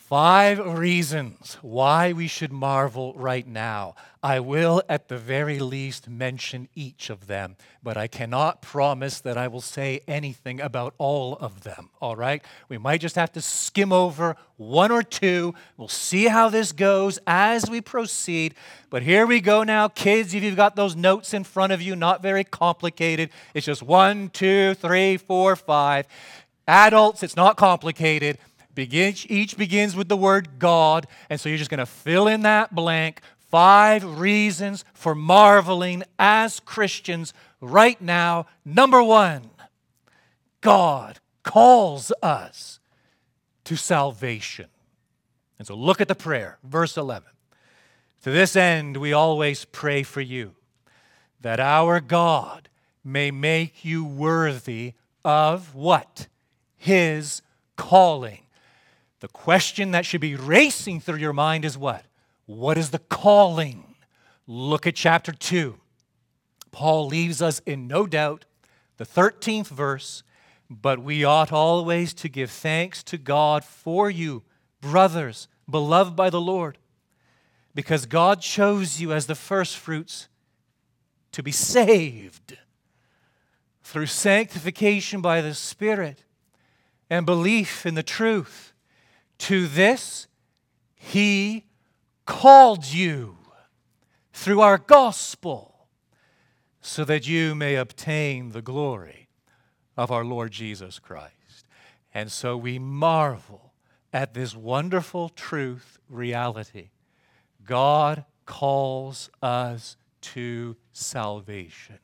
Five 0.10 0.58
reasons 0.66 1.60
why 1.62 2.14
we 2.14 2.26
should 2.26 2.52
marvel 2.52 3.14
right 3.14 3.46
now. 3.46 3.94
I 4.24 4.40
will, 4.40 4.82
at 4.90 5.08
the 5.08 5.20
very 5.20 5.60
least, 5.60 6.10
mention 6.10 6.68
each 6.74 7.12
of 7.12 7.28
them, 7.28 7.58
but 7.84 7.96
I 7.96 8.08
cannot 8.08 8.64
promise 8.64 9.22
that 9.22 9.38
I 9.38 9.48
will 9.48 9.62
say 9.62 10.02
anything 10.08 10.62
about 10.62 10.96
all 10.98 11.36
of 11.36 11.62
them, 11.62 11.92
all 12.02 12.16
right? 12.16 12.44
We 12.70 12.80
might 12.80 13.02
just 13.02 13.18
have 13.18 13.32
to 13.34 13.42
skim 13.42 13.94
over 13.94 14.36
one 14.58 14.90
or 14.90 15.04
two. 15.04 15.54
We'll 15.78 15.88
see 15.90 16.26
how 16.26 16.50
this 16.50 16.72
goes 16.72 17.20
as 17.28 17.70
we 17.70 17.80
proceed. 17.80 18.56
But 18.90 19.04
here 19.04 19.28
we 19.28 19.42
go 19.42 19.62
now, 19.62 19.90
kids. 19.90 20.34
If 20.34 20.42
you've 20.42 20.56
got 20.56 20.76
those 20.76 20.96
notes 20.96 21.36
in 21.36 21.44
front 21.44 21.72
of 21.72 21.84
you, 21.84 21.96
not 21.96 22.24
very 22.24 22.44
complicated. 22.44 23.30
It's 23.54 23.68
just 23.68 23.84
one, 23.84 24.30
two, 24.30 24.74
three, 24.74 25.18
four, 25.18 25.56
five. 25.56 26.08
Adults, 26.68 27.22
it's 27.22 27.36
not 27.36 27.58
complicated. 27.58 28.40
Begin, 28.80 29.14
each 29.28 29.58
begins 29.58 29.94
with 29.94 30.08
the 30.08 30.16
word 30.16 30.58
God. 30.58 31.06
And 31.30 31.38
so 31.38 31.50
you're 31.50 31.58
just 31.58 31.70
going 31.70 31.80
to 31.80 31.86
fill 31.86 32.30
in 32.30 32.44
that 32.44 32.74
blank. 32.74 33.20
Five 33.52 34.06
reasons 34.06 34.86
for 34.94 35.14
marveling 35.14 36.04
as 36.18 36.62
Christians 36.62 37.34
right 37.60 38.02
now. 38.02 38.46
Number 38.64 39.04
one, 39.04 39.50
God 40.62 41.20
calls 41.44 42.14
us 42.24 42.80
to 43.66 43.76
salvation. 43.76 44.68
And 45.58 45.68
so 45.68 45.76
look 45.76 46.00
at 46.00 46.08
the 46.08 46.16
prayer, 46.16 46.58
verse 46.64 46.96
11. 46.96 47.28
To 48.24 48.32
this 48.32 48.56
end, 48.56 48.96
we 48.96 49.12
always 49.12 49.66
pray 49.66 50.04
for 50.04 50.22
you, 50.22 50.56
that 51.42 51.60
our 51.60 52.00
God 52.00 52.70
may 53.04 53.30
make 53.30 53.84
you 53.84 54.06
worthy 54.06 54.94
of 55.26 55.76
what? 55.76 56.28
His 56.78 57.42
calling. 57.76 58.44
The 59.20 59.28
question 59.28 59.92
that 59.92 60.06
should 60.06 60.22
be 60.22 60.36
racing 60.36 61.02
through 61.02 61.18
your 61.18 61.34
mind 61.34 61.66
is 61.66 61.78
what? 61.78 62.06
What 62.46 62.78
is 62.78 62.92
the 62.92 63.00
calling? 63.00 63.96
Look 64.48 64.88
at 64.88 64.96
chapter 64.96 65.32
2. 65.32 65.76
Paul 66.72 67.08
leaves 67.08 67.42
us 67.42 67.60
in 67.66 67.88
no 67.88 68.06
doubt, 68.06 68.46
the 68.98 69.06
13th 69.06 69.68
verse, 69.68 70.24
but 70.70 71.00
we 71.00 71.24
ought 71.24 71.52
always 71.52 72.14
to 72.16 72.30
give 72.30 72.52
thanks 72.52 73.04
to 73.04 73.18
God 73.18 73.64
for 73.64 74.10
you, 74.10 74.44
brothers, 74.82 75.48
beloved 75.70 76.16
by 76.16 76.30
the 76.30 76.42
Lord, 76.42 76.78
because 77.74 78.06
God 78.06 78.42
chose 78.42 79.00
you 79.02 79.14
as 79.14 79.26
the 79.26 79.36
firstfruits 79.36 80.28
to 81.32 81.44
be 81.44 81.52
saved 81.52 82.58
through 83.84 84.06
sanctification 84.06 85.22
by 85.22 85.42
the 85.42 85.54
Spirit 85.54 86.24
and 87.10 87.26
belief 87.26 87.86
in 87.86 87.96
the 87.96 88.04
truth. 88.04 88.74
To 89.40 89.68
this 89.68 90.28
he 90.96 91.66
called 92.26 92.86
you 92.86 93.38
through 94.34 94.62
our 94.62 94.78
gospel 94.78 95.88
so 96.82 97.04
that 97.06 97.28
you 97.28 97.56
may 97.56 97.76
obtain 97.76 98.52
the 98.52 98.62
glory 98.62 99.30
of 99.98 100.12
our 100.12 100.24
Lord 100.24 100.52
Jesus 100.52 101.00
Christ. 101.00 101.66
And 102.14 102.32
so 102.32 102.56
we 102.56 102.80
marvel 102.80 103.74
at 104.14 104.34
this 104.34 104.56
wonderful 104.56 105.30
truth 105.30 105.98
reality. 106.10 106.90
God 107.66 108.26
calls 108.46 109.30
us 109.42 109.98
to 110.22 110.76
salvation. 110.92 112.00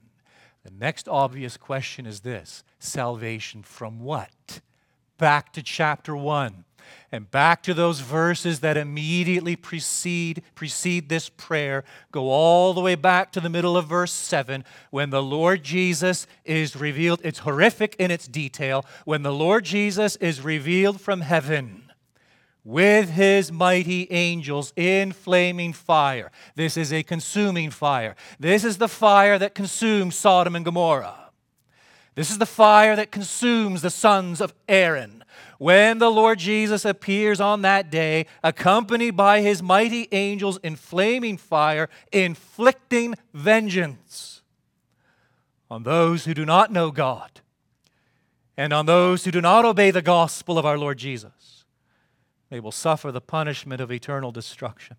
The 0.63 0.72
next 0.72 1.08
obvious 1.08 1.58
question 1.58 2.06
is 2.06 2.22
this 2.22 2.63
salvation 2.80 3.63
from 3.63 4.00
what? 4.00 4.62
back 5.18 5.54
to 5.54 5.63
chapter 5.63 6.15
1 6.15 6.65
and 7.12 7.30
back 7.30 7.63
to 7.63 7.74
those 7.74 8.00
verses 8.00 8.60
that 8.60 8.77
immediately 8.77 9.56
precede, 9.56 10.42
precede 10.54 11.10
this 11.10 11.30
prayer. 11.30 11.84
Go 12.12 12.30
all 12.30 12.74
the 12.74 12.82
way 12.82 12.96
back 12.96 13.32
to 13.34 13.39
the 13.39 13.50
middle 13.50 13.77
of 13.77 13.88
verse 13.88 14.12
7 14.12 14.63
when 14.92 15.10
the 15.10 15.24
Lord 15.24 15.63
Jesus 15.63 16.27
is 16.44 16.75
revealed. 16.75 17.22
It's 17.24 17.39
horrific 17.39 17.96
in 18.00 18.12
its 18.12 18.27
detail. 18.27 18.86
When 19.06 19.24
the 19.24 19.34
Lord 19.34 19.65
Jesus 19.65 20.15
is 20.18 20.42
revealed 20.42 21.00
from 21.00 21.22
heaven 21.22 21.86
with 22.65 23.12
his 23.12 23.51
mighty 23.51 24.12
angels 24.12 24.74
in 24.75 25.12
flaming 25.12 25.72
fire. 25.72 26.32
This 26.56 26.75
is 26.75 26.92
a 26.92 27.04
consuming 27.04 27.70
fire. 27.70 28.15
This 28.39 28.65
is 28.65 28.80
the 28.80 28.89
fire 28.89 29.38
that 29.38 29.54
consumes 29.54 30.15
Sodom 30.15 30.56
and 30.56 30.65
Gomorrah. 30.65 31.30
This 32.15 32.32
is 32.32 32.38
the 32.38 32.46
fire 32.46 32.96
that 32.96 33.12
consumes 33.12 33.82
the 33.82 33.89
sons 33.89 34.42
of 34.42 34.54
Aaron. 34.68 35.24
When 35.57 36.00
the 36.00 36.12
Lord 36.12 36.39
Jesus 36.39 36.85
appears 36.85 37.39
on 37.39 37.62
that 37.62 37.89
day, 37.89 38.25
accompanied 38.43 39.15
by 39.15 39.41
his 39.41 39.63
mighty 39.63 40.07
angels 40.12 40.59
in 40.63 40.75
flaming 40.75 41.38
fire, 41.38 41.89
inflicting 42.12 43.15
vengeance 43.33 44.41
on 45.71 45.83
those 45.83 46.25
who 46.25 46.33
do 46.33 46.45
not 46.45 46.71
know 46.71 46.91
God 46.91 47.41
and 48.57 48.74
on 48.74 48.85
those 48.85 49.25
who 49.25 49.31
do 49.31 49.41
not 49.41 49.65
obey 49.65 49.91
the 49.91 50.01
gospel 50.01 50.57
of 50.57 50.65
our 50.65 50.77
Lord 50.77 50.97
Jesus 50.97 51.55
they 52.50 52.59
will 52.59 52.71
suffer 52.71 53.12
the 53.12 53.21
punishment 53.21 53.81
of 53.81 53.91
eternal 53.91 54.31
destruction 54.31 54.97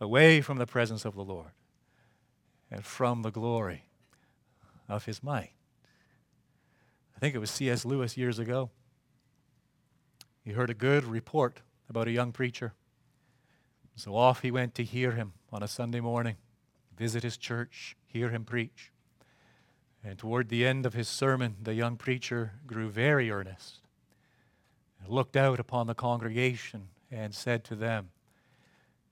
away 0.00 0.40
from 0.40 0.58
the 0.58 0.66
presence 0.66 1.04
of 1.04 1.14
the 1.14 1.24
Lord 1.24 1.52
and 2.70 2.84
from 2.84 3.22
the 3.22 3.30
glory 3.30 3.84
of 4.88 5.04
his 5.04 5.22
might. 5.22 5.52
I 7.16 7.20
think 7.20 7.34
it 7.34 7.38
was 7.38 7.50
C.S. 7.50 7.84
Lewis 7.84 8.16
years 8.16 8.38
ago. 8.38 8.70
He 10.50 10.56
heard 10.56 10.68
a 10.68 10.74
good 10.74 11.04
report 11.04 11.60
about 11.88 12.08
a 12.08 12.10
young 12.10 12.32
preacher. 12.32 12.72
So 13.94 14.16
off 14.16 14.42
he 14.42 14.50
went 14.50 14.74
to 14.74 14.82
hear 14.82 15.12
him 15.12 15.34
on 15.52 15.62
a 15.62 15.68
Sunday 15.68 16.00
morning, 16.00 16.38
visit 16.98 17.22
his 17.22 17.36
church, 17.36 17.96
hear 18.04 18.30
him 18.30 18.44
preach. 18.44 18.90
And 20.02 20.18
toward 20.18 20.48
the 20.48 20.66
end 20.66 20.86
of 20.86 20.94
his 20.94 21.06
sermon, 21.06 21.54
the 21.62 21.74
young 21.74 21.96
preacher 21.96 22.54
grew 22.66 22.88
very 22.90 23.30
earnest 23.30 23.82
looked 25.06 25.36
out 25.36 25.60
upon 25.60 25.86
the 25.86 25.94
congregation 25.94 26.88
and 27.12 27.32
said 27.32 27.62
to 27.66 27.76
them, 27.76 28.08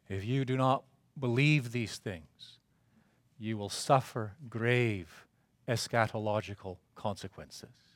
If 0.08 0.24
you 0.24 0.44
do 0.44 0.56
not 0.56 0.82
believe 1.16 1.70
these 1.70 1.98
things, 1.98 2.58
you 3.38 3.56
will 3.56 3.68
suffer 3.68 4.32
grave 4.50 5.24
eschatological 5.68 6.78
consequences. 6.96 7.94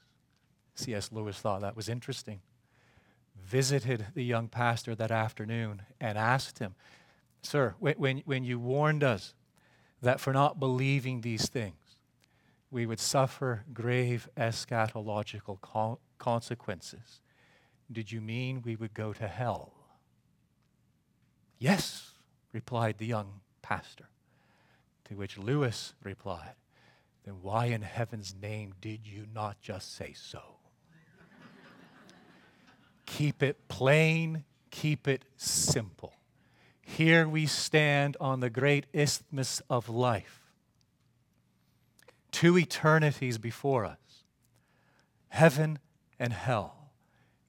C.S. 0.76 1.10
Lewis 1.10 1.40
thought 1.40 1.62
that 1.62 1.74
was 1.74 1.88
interesting. 1.88 2.40
Visited 3.52 4.06
the 4.14 4.24
young 4.24 4.48
pastor 4.48 4.94
that 4.94 5.10
afternoon 5.10 5.82
and 6.00 6.16
asked 6.16 6.58
him, 6.58 6.74
Sir, 7.42 7.74
when, 7.78 8.22
when, 8.24 8.44
you 8.44 8.58
warned 8.58 9.04
us 9.04 9.34
that 10.00 10.20
for 10.20 10.32
not 10.32 10.58
believing 10.58 11.20
these 11.20 11.50
things, 11.50 11.98
we 12.70 12.86
would 12.86 12.98
suffer 12.98 13.64
grave 13.74 14.26
eschatological 14.38 15.60
co- 15.60 15.98
consequences. 16.16 17.20
Did 17.92 18.10
you 18.10 18.22
mean 18.22 18.62
we 18.62 18.74
would 18.74 18.94
go 18.94 19.12
to 19.12 19.28
hell? 19.28 19.74
Yes, 21.58 22.12
replied 22.54 22.96
the 22.96 23.06
young 23.06 23.40
pastor. 23.60 24.08
To 25.10 25.14
which 25.14 25.36
Lewis 25.36 25.92
replied, 26.02 26.54
Then 27.26 27.42
why 27.42 27.66
in 27.66 27.82
heaven's 27.82 28.34
name 28.34 28.72
did 28.80 29.06
you 29.06 29.26
not 29.30 29.60
just 29.60 29.94
say 29.94 30.14
so? 30.14 30.40
Keep 33.16 33.42
it 33.42 33.68
plain, 33.68 34.44
keep 34.70 35.06
it 35.06 35.24
simple. 35.36 36.14
Here 36.80 37.28
we 37.28 37.46
stand 37.46 38.16
on 38.20 38.40
the 38.40 38.50
great 38.50 38.86
isthmus 38.92 39.60
of 39.68 39.88
life, 39.88 40.40
two 42.30 42.58
eternities 42.58 43.38
before 43.38 43.84
us 43.84 43.98
heaven 45.28 45.78
and 46.18 46.32
hell 46.32 46.90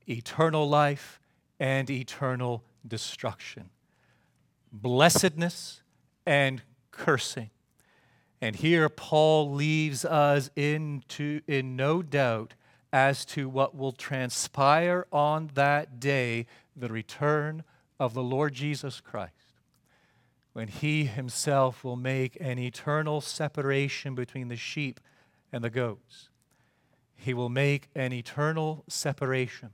eternal 0.08 0.68
life 0.68 1.20
and 1.60 1.90
eternal 1.90 2.64
destruction, 2.86 3.70
blessedness 4.72 5.82
and 6.26 6.62
cursing. 6.92 7.50
And 8.42 8.58
here 8.58 8.90
Paul 8.90 9.52
leaves 9.52 10.04
us 10.04 10.50
into, 10.58 11.40
in 11.48 11.78
no 11.78 12.02
doubt 12.02 12.54
as 12.94 13.26
to 13.26 13.50
what 13.50 13.76
will 13.76 13.92
transpire 13.92 15.08
on 15.12 15.50
that 15.56 16.00
day, 16.00 16.46
the 16.76 16.90
return 16.90 17.64
of 18.00 18.14
the 18.14 18.22
Lord 18.22 18.54
Jesus 18.54 19.02
Christ, 19.02 19.62
when 20.54 20.68
he 20.68 21.06
himself 21.06 21.84
will 21.84 21.96
make 21.96 22.38
an 22.40 22.60
eternal 22.60 23.20
separation 23.20 24.14
between 24.14 24.48
the 24.48 24.56
sheep 24.56 25.00
and 25.52 25.64
the 25.64 25.72
goats. 25.72 26.30
He 27.16 27.34
will 27.34 27.50
make 27.50 27.90
an 27.96 28.14
eternal 28.14 28.84
separation 28.88 29.72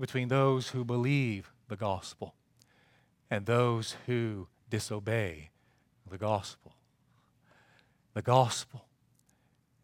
between 0.00 0.26
those 0.26 0.70
who 0.70 0.84
believe 0.84 1.52
the 1.68 1.76
gospel 1.76 2.34
and 3.30 3.46
those 3.46 3.94
who 4.06 4.48
disobey 4.68 5.50
the 6.10 6.18
gospel. 6.18 6.74
The 8.14 8.22
gospel, 8.22 8.86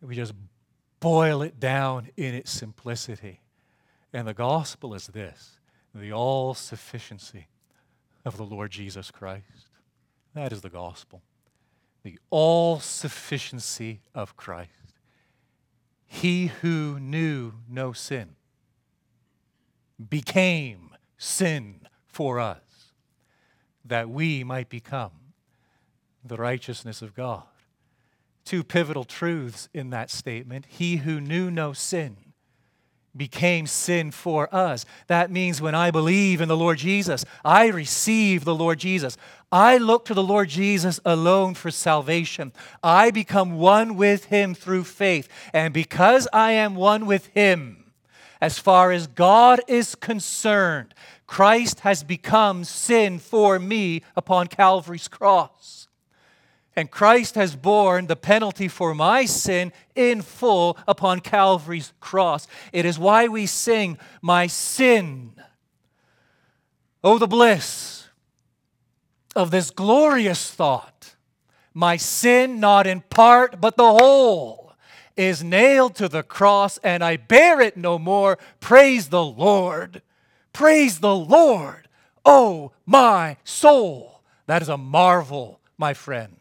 we 0.00 0.16
just 0.16 0.34
boil 1.00 1.42
it 1.42 1.60
down 1.60 2.08
in 2.16 2.34
its 2.34 2.50
simplicity. 2.50 3.40
And 4.12 4.26
the 4.26 4.34
gospel 4.34 4.94
is 4.94 5.08
this 5.08 5.58
the 5.94 6.12
all 6.12 6.54
sufficiency 6.54 7.48
of 8.24 8.36
the 8.36 8.44
Lord 8.44 8.70
Jesus 8.70 9.10
Christ. 9.10 9.70
That 10.34 10.52
is 10.52 10.60
the 10.60 10.68
gospel. 10.68 11.22
The 12.02 12.18
all 12.30 12.78
sufficiency 12.78 14.00
of 14.14 14.36
Christ. 14.36 14.70
He 16.06 16.46
who 16.46 16.98
knew 17.00 17.54
no 17.68 17.92
sin 17.92 18.36
became 20.08 20.90
sin 21.16 21.80
for 22.06 22.38
us, 22.38 22.92
that 23.84 24.08
we 24.08 24.44
might 24.44 24.68
become 24.68 25.10
the 26.24 26.36
righteousness 26.36 27.02
of 27.02 27.14
God. 27.14 27.44
Two 28.48 28.64
pivotal 28.64 29.04
truths 29.04 29.68
in 29.74 29.90
that 29.90 30.08
statement. 30.08 30.64
He 30.70 30.96
who 30.96 31.20
knew 31.20 31.50
no 31.50 31.74
sin 31.74 32.16
became 33.14 33.66
sin 33.66 34.10
for 34.10 34.48
us. 34.54 34.86
That 35.06 35.30
means 35.30 35.60
when 35.60 35.74
I 35.74 35.90
believe 35.90 36.40
in 36.40 36.48
the 36.48 36.56
Lord 36.56 36.78
Jesus, 36.78 37.26
I 37.44 37.66
receive 37.66 38.46
the 38.46 38.54
Lord 38.54 38.78
Jesus. 38.78 39.18
I 39.52 39.76
look 39.76 40.06
to 40.06 40.14
the 40.14 40.22
Lord 40.22 40.48
Jesus 40.48 40.98
alone 41.04 41.52
for 41.52 41.70
salvation. 41.70 42.54
I 42.82 43.10
become 43.10 43.58
one 43.58 43.96
with 43.96 44.24
him 44.24 44.54
through 44.54 44.84
faith. 44.84 45.28
And 45.52 45.74
because 45.74 46.26
I 46.32 46.52
am 46.52 46.74
one 46.74 47.04
with 47.04 47.26
him, 47.26 47.92
as 48.40 48.58
far 48.58 48.92
as 48.92 49.08
God 49.08 49.60
is 49.68 49.94
concerned, 49.94 50.94
Christ 51.26 51.80
has 51.80 52.02
become 52.02 52.64
sin 52.64 53.18
for 53.18 53.58
me 53.58 54.00
upon 54.16 54.46
Calvary's 54.46 55.06
cross. 55.06 55.87
And 56.78 56.88
Christ 56.88 57.34
has 57.34 57.56
borne 57.56 58.06
the 58.06 58.14
penalty 58.14 58.68
for 58.68 58.94
my 58.94 59.24
sin 59.24 59.72
in 59.96 60.22
full 60.22 60.78
upon 60.86 61.18
Calvary's 61.18 61.92
cross. 61.98 62.46
It 62.72 62.84
is 62.84 63.00
why 63.00 63.26
we 63.26 63.46
sing, 63.46 63.98
My 64.22 64.46
sin. 64.46 65.32
Oh, 67.02 67.18
the 67.18 67.26
bliss 67.26 68.06
of 69.34 69.50
this 69.50 69.72
glorious 69.72 70.52
thought. 70.52 71.16
My 71.74 71.96
sin, 71.96 72.60
not 72.60 72.86
in 72.86 73.00
part, 73.00 73.60
but 73.60 73.76
the 73.76 73.92
whole 73.92 74.72
is 75.16 75.42
nailed 75.42 75.96
to 75.96 76.08
the 76.08 76.22
cross, 76.22 76.78
and 76.84 77.02
I 77.02 77.16
bear 77.16 77.60
it 77.60 77.76
no 77.76 77.98
more. 77.98 78.38
Praise 78.60 79.08
the 79.08 79.24
Lord. 79.24 80.00
Praise 80.52 81.00
the 81.00 81.16
Lord. 81.16 81.88
Oh, 82.24 82.70
my 82.86 83.36
soul. 83.42 84.22
That 84.46 84.62
is 84.62 84.68
a 84.68 84.78
marvel, 84.78 85.58
my 85.76 85.92
friend. 85.92 86.37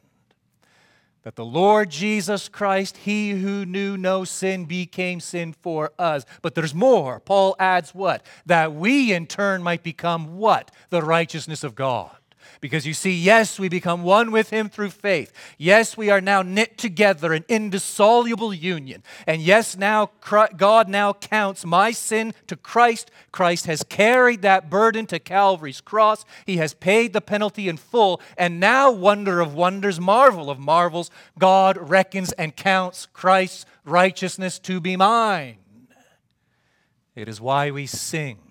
That 1.27 1.35
the 1.35 1.43
Lord 1.43 1.89
Jesus 1.89 2.47
Christ, 2.47 2.95
he 2.95 3.31
who 3.31 3.65
knew 3.65 3.97
no 3.97 4.23
sin, 4.23 4.63
became 4.63 5.19
sin 5.19 5.51
for 5.61 5.91
us. 5.99 6.23
But 6.41 6.55
there's 6.55 6.73
more. 6.73 7.19
Paul 7.19 7.57
adds 7.59 7.93
what? 7.93 8.25
That 8.45 8.73
we 8.73 9.11
in 9.11 9.27
turn 9.27 9.61
might 9.61 9.83
become 9.83 10.37
what? 10.37 10.71
The 10.89 11.01
righteousness 11.01 11.65
of 11.65 11.75
God. 11.75 12.16
Because 12.61 12.87
you 12.87 12.93
see, 12.93 13.11
yes, 13.11 13.59
we 13.59 13.69
become 13.69 14.03
one 14.03 14.31
with 14.31 14.49
Him 14.49 14.69
through 14.69 14.89
faith. 14.89 15.31
Yes, 15.57 15.95
we 15.95 16.09
are 16.09 16.21
now 16.21 16.41
knit 16.41 16.77
together 16.77 17.33
in 17.33 17.45
indissoluble 17.47 18.53
union. 18.53 19.03
And 19.25 19.41
yes, 19.41 19.77
now 19.77 20.11
God 20.57 20.89
now 20.89 21.13
counts 21.13 21.65
my 21.65 21.91
sin 21.91 22.33
to 22.47 22.55
Christ. 22.55 23.11
Christ 23.31 23.65
has 23.67 23.83
carried 23.83 24.41
that 24.41 24.69
burden 24.69 25.05
to 25.07 25.19
Calvary's 25.19 25.81
cross. 25.81 26.25
He 26.45 26.57
has 26.57 26.73
paid 26.73 27.13
the 27.13 27.21
penalty 27.21 27.69
in 27.69 27.77
full. 27.77 28.21
And 28.37 28.59
now, 28.59 28.91
wonder 28.91 29.39
of 29.39 29.53
wonders, 29.53 29.99
marvel 29.99 30.49
of 30.49 30.59
marvels, 30.59 31.11
God 31.37 31.77
reckons 31.77 32.31
and 32.33 32.55
counts 32.55 33.07
Christ's 33.13 33.65
righteousness 33.85 34.59
to 34.59 34.79
be 34.79 34.95
mine. 34.95 35.57
It 37.15 37.27
is 37.27 37.41
why 37.41 37.71
we 37.71 37.87
sing. 37.87 38.46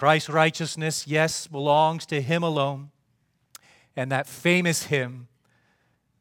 Christ's 0.00 0.30
righteousness, 0.30 1.06
yes, 1.06 1.46
belongs 1.46 2.06
to 2.06 2.22
Him 2.22 2.42
alone. 2.42 2.88
And 3.94 4.10
that 4.10 4.26
famous 4.26 4.84
hymn, 4.84 5.28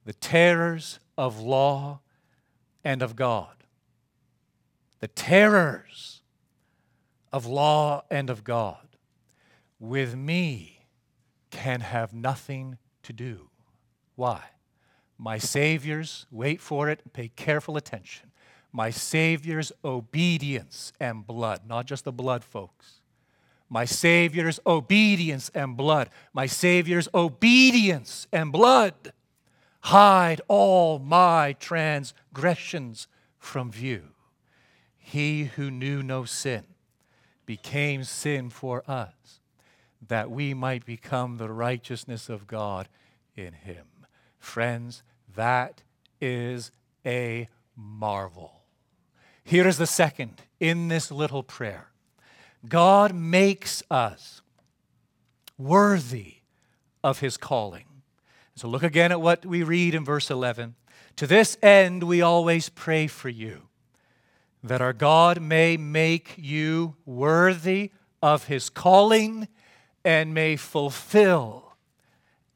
The 0.04 0.12
Terrors 0.12 1.00
of 1.18 1.39
Law 1.39 2.02
and 2.84 3.02
of 3.02 3.15
God. 3.15 3.56
The 5.00 5.08
terrors 5.08 6.20
of 7.32 7.46
law 7.46 8.04
and 8.12 8.30
of 8.30 8.44
God 8.44 8.86
with 9.80 10.13
me 10.13 10.82
can 11.50 11.80
have 11.80 12.12
nothing 12.12 12.80
to 13.04 13.13
do. 13.13 13.48
Why? 14.18 14.44
My 15.18 15.38
Savior's, 15.38 16.26
wait 16.30 16.60
for 16.60 16.89
it, 16.89 17.13
pay 17.13 17.30
careful 17.30 17.78
attention. 17.78 18.32
My 18.74 18.89
Savior's 18.89 19.72
obedience 19.86 20.92
and 21.00 21.26
blood, 21.26 21.62
not 21.65 21.86
just 21.86 22.04
the 22.04 22.12
blood, 22.12 22.44
folks. 22.44 22.98
My 23.69 23.86
Savior's 23.86 24.60
obedience 24.65 25.51
and 25.53 25.77
blood. 25.77 26.10
My 26.34 26.47
Savior's 26.47 27.08
obedience 27.13 28.27
and 28.32 28.51
blood 28.51 29.13
hide 29.82 30.41
all 30.47 30.99
my 30.99 31.53
transgressions 31.53 33.08
from 33.38 33.71
view. 33.71 34.10
He 34.97 35.45
who 35.55 35.71
knew 35.71 36.03
no 36.03 36.25
sin 36.25 36.63
became 37.45 38.03
sin 38.03 38.49
for 38.49 38.84
us, 38.88 39.39
that 40.08 40.29
we 40.29 40.53
might 40.53 40.86
become 40.86 41.38
the 41.38 41.49
righteousness 41.49 42.29
of 42.29 42.47
God 42.47 42.88
in 43.36 43.53
him. 43.53 43.86
Friends, 44.38 45.03
that 45.36 45.84
is 46.21 46.71
a 47.05 47.49
marvel. 47.75 48.62
Here 49.43 49.67
is 49.67 49.77
the 49.77 49.88
second 49.88 50.41
in 50.60 50.89
this 50.89 51.12
little 51.12 51.43
prayer 51.43 51.89
God 52.67 53.13
makes 53.13 53.84
us 53.89 54.41
worthy 55.58 56.38
of 57.04 57.19
his 57.19 57.38
calling. 57.38 57.86
So 58.56 58.67
look 58.67 58.84
again 58.84 59.12
at 59.12 59.22
what 59.22 59.45
we 59.45 59.63
read 59.63 59.95
in 59.95 60.04
verse 60.04 60.30
11. 60.30 60.76
To 61.17 61.28
this 61.28 61.58
end, 61.62 62.04
we 62.04 62.22
always 62.22 62.69
pray 62.69 63.08
for 63.08 63.30
you, 63.30 63.69
that 64.63 64.82
our 64.82 64.93
God 64.93 65.41
may 65.41 65.78
make 65.78 66.36
you 66.38 66.95
worthy 67.06 67.91
of 68.22 68.45
his 68.45 68.69
calling 68.69 69.48
and 70.04 70.34
may 70.34 70.56
fulfill 70.56 71.76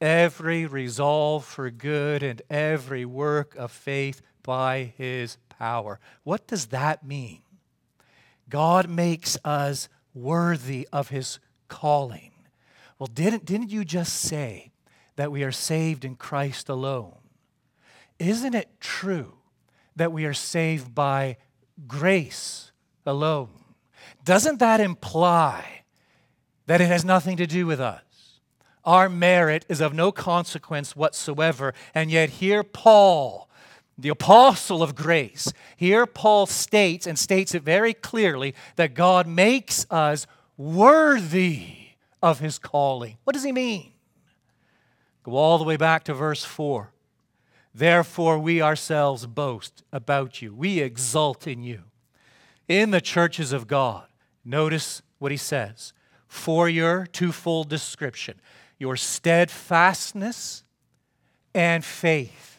every 0.02 0.66
resolve 0.66 1.46
for 1.46 1.70
good 1.70 2.24
and 2.24 2.42
every 2.50 3.06
work 3.06 3.56
of 3.56 3.72
faith 3.72 4.22
by 4.44 4.94
his 4.98 5.38
power. 5.48 6.00
What 6.24 6.48
does 6.48 6.68
that 6.68 7.06
mean? 7.06 7.43
God 8.54 8.88
makes 8.88 9.36
us 9.44 9.90
worthy 10.14 10.88
of 10.94 11.10
his 11.10 11.40
calling. 11.70 12.34
Well, 13.00 13.10
didn't, 13.12 13.46
didn't 13.46 13.72
you 13.72 13.84
just 13.84 14.14
say 14.14 14.72
that 15.16 15.32
we 15.32 15.44
are 15.44 15.52
saved 15.52 16.06
in 16.06 16.16
Christ 16.16 16.70
alone? 16.70 17.18
Isn't 18.20 18.54
it 18.54 18.80
true 18.80 19.34
that 19.96 20.12
we 20.12 20.26
are 20.26 20.36
saved 20.36 20.94
by 20.94 21.38
grace 21.88 22.72
alone? 23.08 23.50
Doesn't 24.24 24.60
that 24.60 24.80
imply 24.80 25.86
that 26.68 26.80
it 26.80 26.90
has 26.90 27.04
nothing 27.04 27.38
to 27.38 27.48
do 27.48 27.66
with 27.66 27.82
us? 27.82 28.04
Our 28.86 29.10
merit 29.10 29.66
is 29.68 29.82
of 29.82 29.96
no 29.96 30.12
consequence 30.12 30.96
whatsoever. 30.96 31.74
And 31.96 32.12
yet, 32.12 32.30
here 32.30 32.64
Paul 32.64 33.50
the 33.98 34.10
apostle 34.10 34.82
of 34.82 34.96
grace. 34.96 35.52
Here, 35.78 36.06
Paul 36.06 36.46
states 36.46 37.06
and 37.06 37.18
states 37.18 37.54
it 37.54 37.64
very 37.64 37.94
clearly 37.94 38.56
that 38.76 38.94
God 38.94 39.28
makes 39.28 39.86
us 39.90 40.26
worthy 40.58 41.68
of 42.22 42.40
his 42.40 42.58
calling. 42.58 43.18
What 43.24 43.34
does 43.34 43.44
he 43.44 43.52
mean? 43.52 43.92
Go 45.24 45.36
all 45.36 45.58
the 45.58 45.64
way 45.64 45.78
back 45.78 46.04
to 46.06 46.14
verse 46.14 46.44
4. 46.44 46.92
Therefore, 47.74 48.38
we 48.38 48.62
ourselves 48.62 49.26
boast 49.26 49.84
about 49.92 50.42
you, 50.42 50.54
we 50.54 50.80
exult 50.80 51.48
in 51.48 51.64
you. 51.64 51.84
In 52.68 52.92
the 52.92 53.02
churches 53.02 53.52
of 53.52 53.68
God, 53.68 54.06
notice 54.46 55.02
what 55.20 55.32
he 55.32 55.38
says 55.38 55.94
for 56.28 56.68
your 56.68 57.06
twofold 57.06 57.70
description 57.70 58.40
your 58.80 58.98
steadfastness 58.98 60.64
and 61.54 61.86
faith 61.86 62.53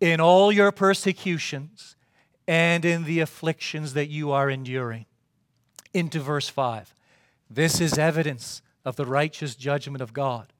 in 0.00 0.20
all 0.20 0.50
your 0.50 0.72
persecutions 0.72 1.96
and 2.48 2.84
in 2.84 3.04
the 3.04 3.20
afflictions 3.20 3.94
that 3.94 4.08
you 4.08 4.32
are 4.32 4.50
enduring. 4.50 5.06
Into 5.92 6.20
verse 6.20 6.48
5. 6.48 6.94
This 7.48 7.80
is 7.80 7.98
evidence 7.98 8.62
of 8.84 8.96
the 8.96 9.06
righteous 9.06 9.54
judgment 9.54 10.00
of 10.00 10.12
God, 10.12 10.52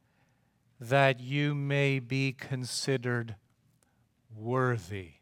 that 0.78 1.20
you 1.20 1.54
may 1.54 1.98
be 1.98 2.32
considered 2.32 3.36
worthy 4.36 5.12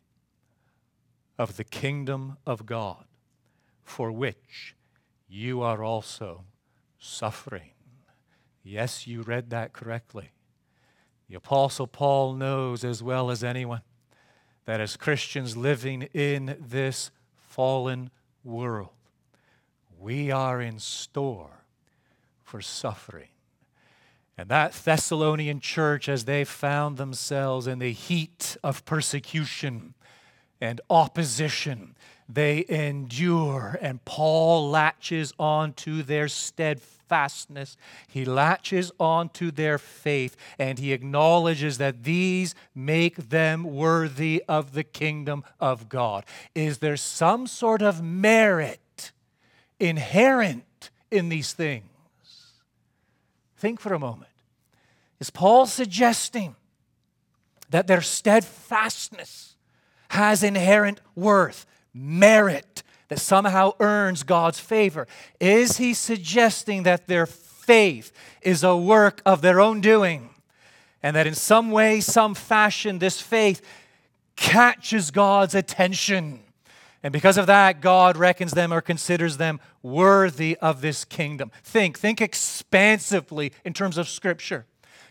of 1.39 1.57
the 1.57 1.65
kingdom 1.65 2.37
of 2.47 2.67
God, 2.67 3.05
for 3.83 4.11
which 4.11 4.75
you 5.29 5.63
are 5.63 5.85
also 5.85 6.45
suffering. 6.99 7.71
Yes, 8.65 9.07
you 9.07 9.23
read 9.23 9.51
that 9.51 9.73
correctly. 9.73 10.31
The 11.29 11.37
Apostle 11.37 11.87
Paul 11.87 12.33
knows 12.33 12.83
as 12.83 13.03
well 13.03 13.31
as 13.31 13.45
anyone 13.45 13.83
that 14.69 14.83
as 14.83 14.99
Christians 14.99 15.57
living 15.57 16.03
in 16.13 16.55
this 16.61 17.11
fallen 17.39 18.11
world, 18.45 18.91
we 19.99 20.31
are 20.31 20.61
in 20.61 20.79
store 20.79 21.65
for 22.43 22.61
suffering. 22.61 23.31
And 24.37 24.51
that 24.51 24.75
Thessalonian 24.75 25.61
church, 25.61 26.07
as 26.07 26.27
they 26.27 26.45
found 26.45 26.99
themselves 26.99 27.67
in 27.67 27.79
the 27.79 27.93
heat 27.93 28.59
of 28.63 28.85
persecution 28.85 29.95
and 30.61 30.83
opposition, 30.91 31.97
they 32.29 32.65
endure. 32.69 33.79
And 33.81 34.05
Paul 34.05 34.69
latches 34.71 35.33
on 35.39 35.73
to 35.75 36.03
their 36.03 36.29
steadfastness. 36.29 37.77
He 38.07 38.25
latches 38.25 38.93
on 39.01 39.31
to 39.31 39.51
their 39.51 39.79
faith 39.79 40.37
and 40.59 40.79
he 40.79 40.93
acknowledges 40.93 41.79
that 41.79 42.05
these 42.05 42.55
make 42.75 43.31
them 43.31 43.65
worthy 43.65 44.45
of 44.49 44.73
the 44.73 44.85
kingdom 44.85 45.45
of 45.59 45.89
God. 45.89 46.25
Is 46.55 46.79
there 46.79 46.97
some 46.97 47.47
sort 47.47 47.81
of 47.81 48.03
merit 48.03 49.13
inherent 49.81 50.91
in 51.11 51.29
these 51.31 51.53
things? 51.53 51.85
Think 53.57 53.81
for 53.81 53.95
a 53.95 53.99
moment. 53.99 54.31
Is 55.19 55.31
Paul 55.31 55.67
suggesting 55.67 56.55
that 57.71 57.87
their 57.87 58.01
steadfastness 58.01 59.57
has 60.11 60.43
inherent 60.43 61.01
worth, 61.15 61.67
merit, 61.99 62.83
that 63.09 63.19
somehow 63.19 63.73
earns 63.81 64.23
God's 64.23 64.61
favor? 64.61 65.07
Is 65.41 65.79
he 65.79 65.95
suggesting 65.95 66.83
that 66.85 67.07
their 67.07 67.27
faith 67.27 68.13
is 68.43 68.63
a 68.63 68.77
work 68.77 69.21
of 69.25 69.41
their 69.43 69.61
own 69.61 69.81
doing? 69.81 70.31
And 71.03 71.15
that 71.17 71.27
in 71.27 71.35
some 71.35 71.71
way, 71.71 72.01
some 72.01 72.35
fashion, 72.35 72.99
this 72.99 73.21
faith 73.21 73.63
catches 74.37 75.11
God's 75.11 75.55
attention. 75.55 76.41
And 77.03 77.13
because 77.13 77.39
of 77.39 77.47
that, 77.47 77.81
God 77.81 78.17
reckons 78.17 78.53
them 78.53 78.73
or 78.73 78.81
considers 78.81 79.37
them 79.37 79.61
worthy 79.83 80.57
of 80.61 80.81
this 80.81 81.05
kingdom. 81.05 81.53
Think, 81.63 81.99
think 81.99 82.21
expansively 82.21 83.53
in 83.65 83.73
terms 83.73 83.97
of 83.97 84.09
Scripture. 84.09 84.67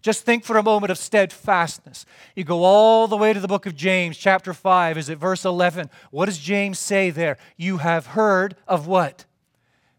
Just 0.07 0.23
think 0.23 0.45
for 0.45 0.57
a 0.57 0.63
moment 0.63 0.89
of 0.89 0.97
steadfastness. 0.97 2.05
You 2.33 2.45
go 2.45 2.63
all 2.63 3.09
the 3.09 3.17
way 3.17 3.33
to 3.33 3.41
the 3.41 3.47
book 3.49 3.65
of 3.65 3.75
James, 3.75 4.17
chapter 4.17 4.53
5. 4.53 4.97
Is 4.97 5.09
it 5.09 5.17
verse 5.17 5.43
11? 5.43 5.89
What 6.11 6.27
does 6.27 6.37
James 6.37 6.79
say 6.79 7.09
there? 7.09 7.37
You 7.57 7.79
have 7.79 8.05
heard 8.05 8.55
of 8.69 8.87
what? 8.87 9.25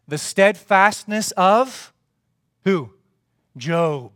The 0.07 0.17
steadfastness 0.17 1.29
of 1.33 1.93
who? 2.63 2.89
Job. 3.55 4.13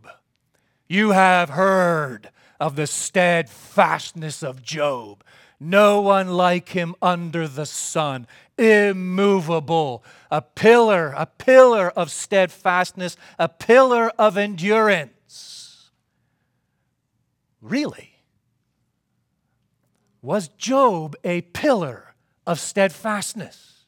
You 0.88 1.12
have 1.12 1.51
heard 1.51 2.32
of 2.60 2.75
the 2.75 2.88
steadfastness 2.88 4.41
of 4.41 4.63
Job. 4.63 5.23
No 5.60 6.01
one 6.01 6.29
like 6.29 6.69
him 6.69 6.95
under 7.03 7.47
the 7.47 7.67
sun, 7.67 8.25
immovable, 8.58 10.03
a 10.32 10.41
pillar, 10.41 11.13
a 11.15 11.27
pillar 11.27 11.91
of 11.91 12.10
steadfastness, 12.10 13.15
a 13.38 13.47
pillar 13.47 14.10
of 14.17 14.38
endurance. 14.38 15.12
Really? 17.63 18.12
Was 20.21 20.49
Job 20.49 21.15
a 21.23 21.41
pillar 21.41 22.13
of 22.45 22.60
steadfastness? 22.60 23.86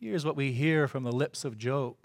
Here's 0.00 0.24
what 0.24 0.36
we 0.36 0.52
hear 0.52 0.86
from 0.86 1.02
the 1.02 1.12
lips 1.12 1.44
of 1.44 1.58
Job 1.58 1.96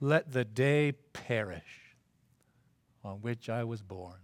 Let 0.00 0.32
the 0.32 0.44
day 0.44 0.92
perish 1.12 1.94
on 3.04 3.16
which 3.16 3.48
I 3.50 3.64
was 3.64 3.82
born. 3.82 4.18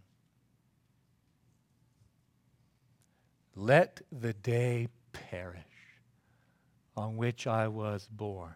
Let 3.57 4.01
the 4.13 4.33
day 4.33 4.89
perish 5.13 5.65
on 6.97 7.17
which 7.17 7.49
I 7.49 7.67
was 7.67 8.07
born? 8.07 8.55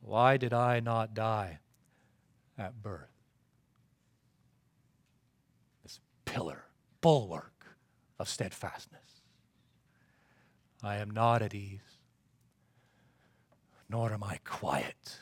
Why 0.00 0.36
did 0.38 0.54
I 0.54 0.80
not 0.80 1.12
die 1.12 1.58
at 2.56 2.82
birth? 2.82 3.10
This 5.82 6.00
pillar, 6.36 6.66
bulwark 7.00 7.78
of 8.18 8.28
steadfastness. 8.28 9.22
I 10.82 10.96
am 10.96 11.10
not 11.10 11.40
at 11.40 11.54
ease, 11.54 12.02
nor 13.88 14.12
am 14.12 14.22
I 14.22 14.40
quiet. 14.44 15.16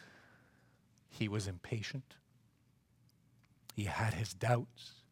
He 1.09 1.29
was 1.29 1.47
impatient. 1.47 2.17
He 3.77 3.85
had 3.85 4.15
his 4.15 4.35
doubts 4.35 5.05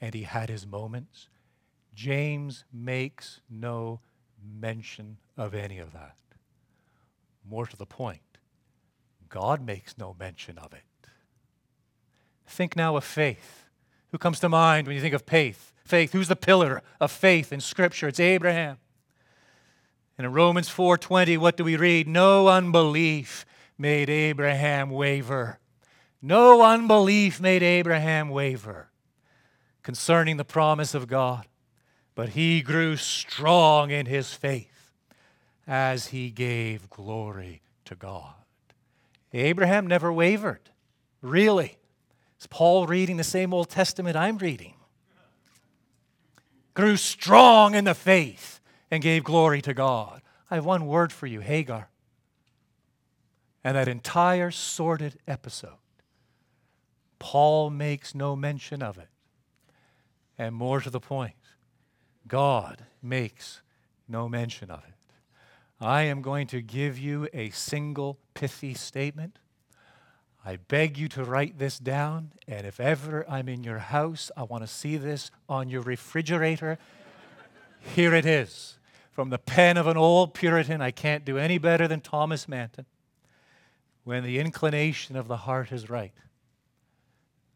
and 0.00 0.14
he 0.14 0.22
had 0.22 0.48
his 0.48 0.66
moments. 0.66 1.28
James 1.94 2.64
makes 2.72 3.42
no 3.50 4.00
mention 4.42 5.18
of 5.36 5.54
any 5.54 5.78
of 5.78 5.92
that. 5.92 6.16
More 7.46 7.66
to 7.66 7.76
the 7.76 7.84
point, 7.84 8.38
God 9.28 9.60
makes 9.60 9.98
no 9.98 10.16
mention 10.18 10.56
of 10.56 10.72
it. 10.72 11.10
Think 12.46 12.74
now 12.74 12.96
of 12.96 13.04
faith. 13.04 13.66
Who 14.12 14.18
comes 14.18 14.40
to 14.40 14.48
mind 14.48 14.86
when 14.86 14.94
you 14.94 15.02
think 15.02 15.14
of 15.14 15.22
faith? 15.22 15.72
Faith. 15.84 16.12
Who's 16.12 16.28
the 16.28 16.36
pillar 16.36 16.82
of 17.00 17.10
faith 17.10 17.52
in 17.52 17.60
Scripture? 17.60 18.08
It's 18.08 18.20
Abraham. 18.20 18.76
And 20.16 20.26
in 20.26 20.32
Romans 20.32 20.68
4:20, 20.68 21.38
what 21.38 21.56
do 21.56 21.64
we 21.64 21.76
read? 21.76 22.06
No 22.06 22.48
unbelief 22.48 23.46
made 23.78 24.10
Abraham 24.10 24.90
waver. 24.90 25.58
No 26.20 26.62
unbelief 26.62 27.40
made 27.40 27.62
Abraham 27.62 28.28
waver 28.28 28.90
concerning 29.82 30.36
the 30.36 30.44
promise 30.44 30.94
of 30.94 31.08
God, 31.08 31.48
but 32.14 32.30
he 32.30 32.62
grew 32.62 32.96
strong 32.96 33.90
in 33.90 34.06
his 34.06 34.32
faith 34.32 34.92
as 35.66 36.08
he 36.08 36.30
gave 36.30 36.90
glory 36.90 37.62
to 37.86 37.96
God. 37.96 38.34
Abraham 39.32 39.86
never 39.86 40.12
wavered, 40.12 40.70
really. 41.22 41.78
Is 42.42 42.48
Paul 42.48 42.88
reading 42.88 43.18
the 43.18 43.22
same 43.22 43.54
Old 43.54 43.68
Testament 43.68 44.16
I'm 44.16 44.36
reading? 44.36 44.74
Grew 46.74 46.96
strong 46.96 47.76
in 47.76 47.84
the 47.84 47.94
faith 47.94 48.58
and 48.90 49.00
gave 49.00 49.22
glory 49.22 49.62
to 49.62 49.72
God. 49.72 50.22
I 50.50 50.56
have 50.56 50.64
one 50.64 50.88
word 50.88 51.12
for 51.12 51.28
you 51.28 51.38
Hagar. 51.38 51.88
And 53.62 53.76
that 53.76 53.86
entire 53.86 54.50
sordid 54.50 55.20
episode, 55.28 55.78
Paul 57.20 57.70
makes 57.70 58.12
no 58.12 58.34
mention 58.34 58.82
of 58.82 58.98
it. 58.98 59.10
And 60.36 60.52
more 60.52 60.80
to 60.80 60.90
the 60.90 60.98
point, 60.98 61.36
God 62.26 62.86
makes 63.00 63.62
no 64.08 64.28
mention 64.28 64.68
of 64.68 64.80
it. 64.80 64.94
I 65.80 66.02
am 66.02 66.20
going 66.22 66.48
to 66.48 66.60
give 66.60 66.98
you 66.98 67.28
a 67.32 67.50
single 67.50 68.18
pithy 68.34 68.74
statement. 68.74 69.38
I 70.44 70.56
beg 70.56 70.98
you 70.98 71.08
to 71.08 71.24
write 71.24 71.58
this 71.58 71.78
down, 71.78 72.32
and 72.48 72.66
if 72.66 72.80
ever 72.80 73.24
I'm 73.28 73.48
in 73.48 73.62
your 73.62 73.78
house, 73.78 74.30
I 74.36 74.42
want 74.42 74.64
to 74.64 74.68
see 74.68 74.96
this 74.96 75.30
on 75.48 75.68
your 75.68 75.82
refrigerator. 75.82 76.78
Here 77.80 78.12
it 78.14 78.26
is. 78.26 78.78
From 79.12 79.30
the 79.30 79.38
pen 79.38 79.76
of 79.76 79.86
an 79.86 79.96
old 79.96 80.34
Puritan, 80.34 80.80
I 80.80 80.90
can't 80.90 81.24
do 81.24 81.38
any 81.38 81.58
better 81.58 81.86
than 81.86 82.00
Thomas 82.00 82.48
Manton. 82.48 82.86
When 84.04 84.24
the 84.24 84.40
inclination 84.40 85.14
of 85.16 85.28
the 85.28 85.36
heart 85.38 85.70
is 85.70 85.88
right, 85.88 86.14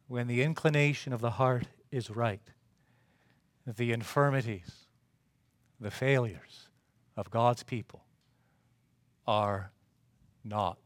when 0.07 0.29
the 0.29 0.43
inclination 0.43 1.13
of 1.13 1.21
the 1.21 1.31
heart 1.31 1.67
is 1.91 2.11
right, 2.11 2.43
the 3.67 3.91
infirmities, 3.91 4.87
the 5.81 5.91
failures 5.91 6.69
of 7.17 7.31
God's 7.31 7.65
people 7.65 8.05
are 9.27 9.73
not 10.45 10.79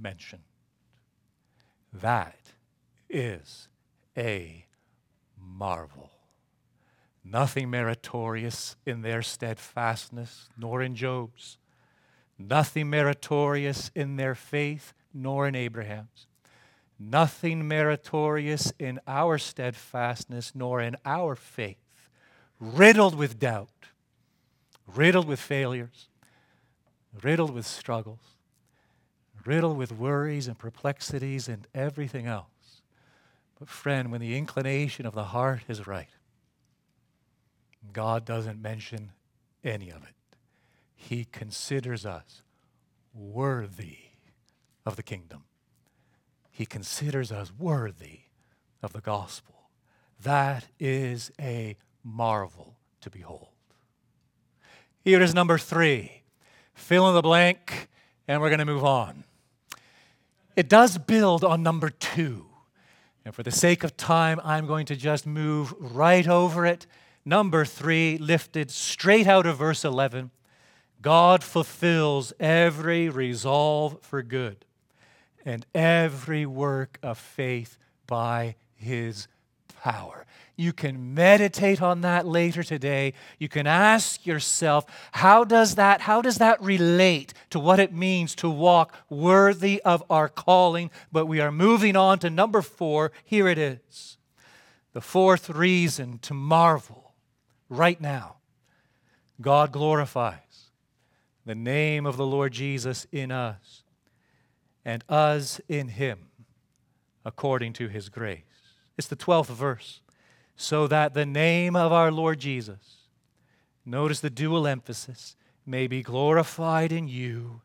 mentioned. 0.00 0.44
That 1.94 2.38
is 3.08 3.68
a 4.18 4.66
marvel. 5.38 6.10
Nothing 7.24 7.70
meritorious 7.70 8.76
in 8.84 9.02
their 9.02 9.22
steadfastness, 9.22 10.50
nor 10.58 10.82
in 10.82 10.96
Job's. 10.96 11.56
Nothing 12.38 12.90
meritorious 12.90 13.90
in 13.94 14.16
their 14.16 14.34
faith, 14.34 14.92
nor 15.12 15.46
in 15.46 15.54
Abraham's. 15.54 16.26
Nothing 16.98 17.66
meritorious 17.66 18.72
in 18.78 19.00
our 19.06 19.38
steadfastness, 19.38 20.52
nor 20.54 20.80
in 20.80 20.96
our 21.04 21.36
faith. 21.36 21.78
Riddled 22.60 23.14
with 23.14 23.38
doubt, 23.38 23.88
riddled 24.86 25.26
with 25.26 25.40
failures, 25.40 26.08
riddled 27.22 27.52
with 27.52 27.66
struggles, 27.66 28.33
riddled 29.46 29.76
with 29.76 29.92
worries 29.92 30.48
and 30.48 30.58
perplexities 30.58 31.48
and 31.48 31.66
everything 31.74 32.26
else. 32.26 32.82
But, 33.58 33.68
friend, 33.68 34.10
when 34.10 34.20
the 34.20 34.36
inclination 34.36 35.06
of 35.06 35.14
the 35.14 35.24
heart 35.24 35.62
is 35.68 35.86
right, 35.86 36.08
God 37.92 38.24
doesn't 38.24 38.60
mention 38.60 39.12
any 39.62 39.90
of 39.90 40.02
it. 40.02 40.14
He 40.94 41.24
considers 41.24 42.04
us 42.06 42.42
worthy 43.12 43.98
of 44.84 44.96
the 44.96 45.02
kingdom. 45.02 45.44
He 46.50 46.66
considers 46.66 47.30
us 47.32 47.52
worthy 47.56 48.20
of 48.82 48.92
the 48.92 49.00
gospel. 49.00 49.70
That 50.22 50.66
is 50.78 51.30
a 51.40 51.76
marvel 52.02 52.76
to 53.00 53.10
behold. 53.10 53.48
Here 55.00 55.20
is 55.20 55.34
number 55.34 55.58
three. 55.58 56.22
Fill 56.74 57.08
in 57.08 57.14
the 57.14 57.22
blank, 57.22 57.88
and 58.26 58.40
we're 58.40 58.48
going 58.48 58.58
to 58.58 58.64
move 58.64 58.84
on. 58.84 59.24
It 60.56 60.68
does 60.68 60.98
build 60.98 61.44
on 61.44 61.62
number 61.62 61.90
two. 61.90 62.46
And 63.24 63.34
for 63.34 63.42
the 63.42 63.50
sake 63.50 63.84
of 63.84 63.96
time, 63.96 64.40
I'm 64.44 64.66
going 64.66 64.86
to 64.86 64.96
just 64.96 65.26
move 65.26 65.74
right 65.78 66.28
over 66.28 66.66
it. 66.66 66.86
Number 67.24 67.64
three, 67.64 68.18
lifted 68.18 68.70
straight 68.70 69.26
out 69.26 69.46
of 69.46 69.58
verse 69.58 69.84
11 69.84 70.30
God 71.00 71.44
fulfills 71.44 72.32
every 72.40 73.10
resolve 73.10 73.98
for 74.00 74.22
good 74.22 74.64
and 75.44 75.66
every 75.74 76.46
work 76.46 76.98
of 77.02 77.18
faith 77.18 77.76
by 78.06 78.56
his 78.74 79.26
power. 79.84 80.24
You 80.56 80.72
can 80.72 81.12
meditate 81.12 81.82
on 81.82 82.00
that 82.00 82.26
later 82.26 82.62
today. 82.62 83.12
You 83.38 83.50
can 83.50 83.66
ask 83.66 84.24
yourself, 84.24 84.86
how 85.12 85.44
does 85.44 85.74
that 85.74 86.00
how 86.00 86.22
does 86.22 86.38
that 86.38 86.62
relate 86.62 87.34
to 87.50 87.60
what 87.60 87.78
it 87.78 87.92
means 87.92 88.34
to 88.36 88.48
walk 88.48 88.94
worthy 89.10 89.82
of 89.82 90.02
our 90.08 90.30
calling? 90.30 90.90
But 91.12 91.26
we 91.26 91.38
are 91.40 91.52
moving 91.52 91.96
on 91.96 92.18
to 92.20 92.30
number 92.30 92.62
4. 92.62 93.12
Here 93.24 93.46
it 93.46 93.58
is. 93.58 94.16
The 94.94 95.02
fourth 95.02 95.50
reason 95.50 96.18
to 96.20 96.32
marvel 96.32 97.12
right 97.68 98.00
now. 98.00 98.36
God 99.40 99.70
glorifies 99.70 100.70
the 101.44 101.54
name 101.54 102.06
of 102.06 102.16
the 102.16 102.26
Lord 102.26 102.52
Jesus 102.52 103.06
in 103.12 103.30
us 103.30 103.82
and 104.82 105.04
us 105.10 105.60
in 105.68 105.88
him 105.88 106.30
according 107.24 107.74
to 107.74 107.88
his 107.88 108.08
grace. 108.08 108.53
It's 108.96 109.08
the 109.08 109.16
12th 109.16 109.46
verse 109.46 110.00
so 110.56 110.86
that 110.86 111.14
the 111.14 111.26
name 111.26 111.74
of 111.74 111.92
our 111.92 112.12
Lord 112.12 112.38
Jesus, 112.38 113.08
notice 113.84 114.20
the 114.20 114.30
dual 114.30 114.66
emphasis, 114.66 115.36
may 115.66 115.86
be 115.86 116.02
glorified 116.02 116.92
in 116.92 117.08
you 117.08 117.62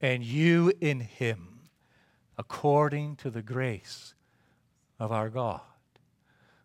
and 0.00 0.24
you 0.24 0.72
in 0.80 1.00
him, 1.00 1.60
according 2.38 3.16
to 3.16 3.30
the 3.30 3.42
grace 3.42 4.14
of 4.98 5.12
our 5.12 5.28
God. 5.28 5.60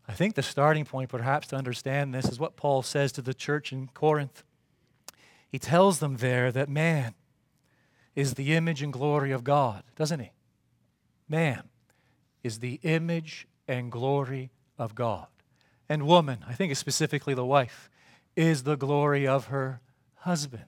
I 0.08 0.14
think 0.14 0.36
the 0.36 0.44
starting 0.44 0.86
point, 0.86 1.10
perhaps, 1.10 1.48
to 1.48 1.56
understand 1.56 2.14
this 2.14 2.26
is 2.26 2.40
what 2.40 2.56
Paul 2.56 2.84
says 2.84 3.12
to 3.14 3.22
the 3.22 3.34
church 3.34 3.74
in 3.74 3.88
Corinth. 3.88 4.44
He 5.50 5.60
tells 5.60 6.00
them 6.00 6.18
there 6.18 6.52
that 6.52 6.70
man 6.70 7.16
is 8.16 8.36
the 8.36 8.54
image 8.54 8.82
and 8.82 8.94
glory 8.94 9.32
of 9.32 9.44
God, 9.44 9.84
doesn't 9.96 10.20
he? 10.20 10.32
Man 11.28 11.64
is 12.44 12.60
the 12.60 12.80
image 12.84 13.48
and 13.68 13.92
glory 13.92 14.52
of 14.78 14.96
God. 14.96 15.28
And 15.88 16.08
woman, 16.08 16.44
I 16.48 16.54
think 16.54 16.72
it's 16.72 16.80
specifically 16.80 17.34
the 17.34 17.46
wife, 17.46 17.90
is 18.36 18.64
the 18.64 18.76
glory 18.76 19.28
of 19.28 19.48
her 19.48 19.82
husband. 20.16 20.66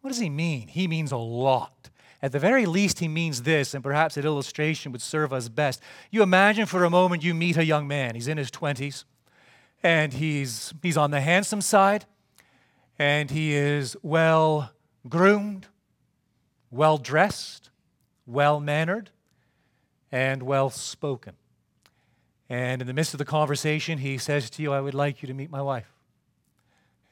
What 0.00 0.10
does 0.10 0.18
he 0.18 0.30
mean? 0.30 0.68
He 0.68 0.86
means 0.86 1.12
a 1.12 1.16
lot. 1.16 1.90
At 2.20 2.32
the 2.32 2.38
very 2.38 2.66
least, 2.66 2.98
he 2.98 3.08
means 3.08 3.42
this, 3.42 3.74
and 3.74 3.82
perhaps 3.82 4.16
an 4.16 4.24
illustration 4.24 4.92
would 4.92 5.02
serve 5.02 5.32
us 5.32 5.48
best. 5.48 5.80
You 6.10 6.22
imagine 6.22 6.66
for 6.66 6.84
a 6.84 6.90
moment 6.90 7.22
you 7.22 7.32
meet 7.32 7.56
a 7.56 7.64
young 7.64 7.86
man. 7.86 8.14
He's 8.14 8.28
in 8.28 8.38
his 8.38 8.50
20s, 8.50 9.04
and 9.82 10.12
he's, 10.12 10.74
he's 10.82 10.96
on 10.96 11.10
the 11.10 11.20
handsome 11.20 11.60
side, 11.60 12.06
and 12.98 13.30
he 13.30 13.54
is 13.54 13.96
well 14.02 14.72
groomed, 15.08 15.68
well 16.70 16.98
dressed, 16.98 17.70
well 18.26 18.58
mannered, 18.58 19.10
and 20.10 20.42
well 20.42 20.70
spoken. 20.70 21.34
And 22.48 22.80
in 22.80 22.86
the 22.86 22.94
midst 22.94 23.14
of 23.14 23.18
the 23.18 23.24
conversation, 23.24 23.98
he 23.98 24.16
says 24.16 24.48
to 24.50 24.62
you, 24.62 24.72
I 24.72 24.80
would 24.80 24.94
like 24.94 25.22
you 25.22 25.26
to 25.26 25.34
meet 25.34 25.50
my 25.50 25.60
wife. 25.60 25.92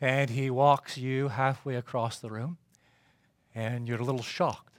And 0.01 0.31
he 0.31 0.51
walks 0.51 0.97
you 0.97 1.29
halfway 1.29 1.77
across 1.77 2.19
the 2.19 2.31
room, 2.31 2.59
and 3.55 3.89
you're 3.89 4.01
a 4.01 4.05
little 4.05 4.23
shocked. 4.23 4.79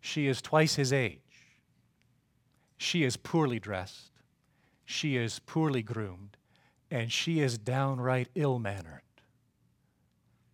She 0.00 0.26
is 0.26 0.42
twice 0.42 0.74
his 0.74 0.92
age. 0.92 1.20
She 2.76 3.04
is 3.04 3.16
poorly 3.16 3.58
dressed. 3.58 4.10
She 4.84 5.16
is 5.16 5.38
poorly 5.38 5.82
groomed. 5.82 6.36
And 6.90 7.10
she 7.10 7.40
is 7.40 7.56
downright 7.56 8.28
ill 8.34 8.58
mannered. 8.58 9.00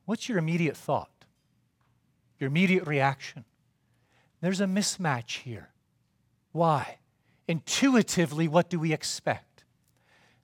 What's 0.04 0.28
your 0.28 0.38
immediate 0.38 0.76
thought? 0.76 1.10
Your 2.38 2.48
immediate 2.48 2.86
reaction? 2.86 3.44
There's 4.40 4.60
a 4.60 4.66
mismatch 4.66 5.38
here. 5.38 5.70
Why? 6.52 6.99
Intuitively, 7.50 8.46
what 8.46 8.70
do 8.70 8.78
we 8.78 8.92
expect? 8.92 9.64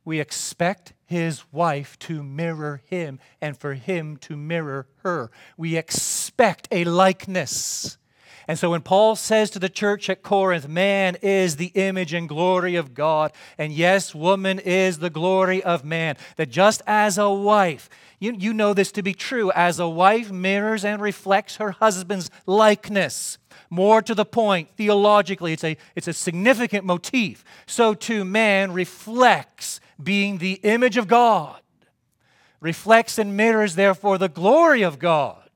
We 0.05 0.19
expect 0.19 0.92
his 1.05 1.45
wife 1.53 1.97
to 2.01 2.21
mirror 2.21 2.83
him 2.85 3.21
and 3.40 3.57
for 3.57 3.75
him 3.75 4.16
to 4.23 4.37
mirror 4.37 4.88
her. 5.05 5.31
We 5.57 5.77
expect 5.77 6.66
a 6.73 6.83
likeness. 6.83 7.97
And 8.49 8.59
so 8.59 8.71
when 8.71 8.81
Paul 8.83 9.14
says 9.14 9.51
to 9.51 9.61
the 9.61 9.69
church 9.69 10.11
at 10.11 10.25
Corinth, 10.25 10.66
man 10.66 11.16
is 11.23 11.55
the 11.55 11.71
image 11.77 12.12
and 12.12 12.29
glory 12.29 12.75
of 12.75 12.92
God, 12.92 13.33
and 13.57 13.73
yes, 13.73 14.12
woman 14.12 14.59
is 14.59 14.99
the 14.99 15.09
glory 15.09 15.62
of 15.62 15.85
man, 15.85 16.16
that 16.35 16.51
just 16.51 16.83
as 16.88 17.19
a 17.19 17.31
wife, 17.31 17.88
you, 18.19 18.35
you 18.37 18.53
know 18.53 18.75
this 18.75 18.90
to 18.90 19.03
be 19.05 19.14
true, 19.14 19.53
as 19.53 19.79
a 19.79 19.88
wife 19.88 20.33
mirrors 20.33 20.85
and 20.85 21.01
reflects 21.01 21.57
her 21.57 21.71
husband's 21.71 22.31
likeness. 22.47 23.38
More 23.71 24.03
to 24.03 24.14
the 24.14 24.25
point, 24.25 24.71
theologically, 24.77 25.53
it's 25.53 25.64
a, 25.64 25.77
it's 25.95 26.09
a 26.09 26.12
significant 26.12 26.85
motif. 26.85 27.45
So 27.66 27.95
too, 27.95 28.25
man 28.25 28.73
reflects 28.73 29.81
being 30.03 30.38
the 30.38 30.55
image 30.62 30.97
of 30.97 31.09
God, 31.09 31.61
reflects 32.61 33.19
and 33.19 33.37
mirrors, 33.37 33.75
therefore, 33.75 34.19
the 34.19 34.29
glory 34.29 34.83
of 34.83 34.99
God. 34.99 35.49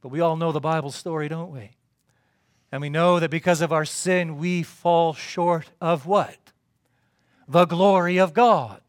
But 0.00 0.08
we 0.08 0.20
all 0.20 0.36
know 0.36 0.52
the 0.52 0.60
Bible 0.60 0.90
story, 0.90 1.28
don't 1.28 1.50
we? 1.50 1.72
And 2.70 2.80
we 2.80 2.90
know 2.90 3.18
that 3.18 3.30
because 3.30 3.60
of 3.60 3.72
our 3.72 3.84
sin, 3.84 4.36
we 4.38 4.62
fall 4.62 5.14
short 5.14 5.70
of 5.80 6.06
what? 6.06 6.36
The 7.48 7.64
glory 7.64 8.18
of 8.18 8.34
God. 8.34 8.82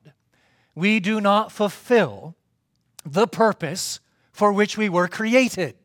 We 0.75 0.99
do 0.99 1.21
not 1.21 1.51
fulfill 1.51 2.36
the 3.05 3.27
purpose 3.27 3.99
for 4.32 4.51
which 4.51 4.77
we 4.77 4.89
were 4.89 5.08
created. 5.08 5.75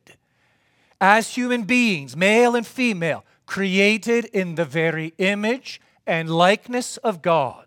As 1.07 1.35
human 1.37 1.65
beings, 1.65 2.17
male 2.17 2.57
and 2.57 2.67
female, 2.67 3.27
created 3.45 4.25
in 4.25 4.55
the 4.55 4.65
very 4.65 5.13
image 5.19 5.79
and 6.07 6.31
likeness 6.31 6.97
of 6.97 7.21
God, 7.21 7.67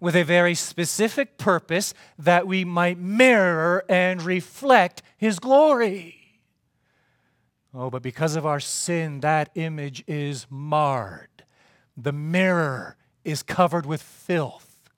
with 0.00 0.16
a 0.16 0.24
very 0.24 0.56
specific 0.56 1.38
purpose 1.38 1.94
that 2.18 2.44
we 2.44 2.64
might 2.64 2.98
mirror 2.98 3.84
and 3.88 4.20
reflect 4.20 5.00
His 5.16 5.38
glory. 5.38 6.40
Oh, 7.72 7.88
but 7.88 8.02
because 8.02 8.34
of 8.34 8.44
our 8.44 8.58
sin, 8.58 9.20
that 9.20 9.50
image 9.54 10.02
is 10.08 10.48
marred. 10.50 11.44
The 11.96 12.10
mirror 12.10 12.96
is 13.22 13.44
covered 13.44 13.86
with 13.86 14.02
filth, 14.02 14.90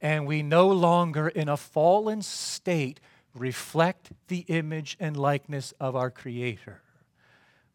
and 0.00 0.26
we 0.26 0.42
no 0.42 0.66
longer, 0.66 1.28
in 1.28 1.50
a 1.50 1.58
fallen 1.58 2.22
state, 2.22 3.00
reflect 3.34 4.12
the 4.28 4.46
image 4.48 4.96
and 4.98 5.14
likeness 5.14 5.74
of 5.78 5.94
our 5.94 6.10
Creator. 6.10 6.80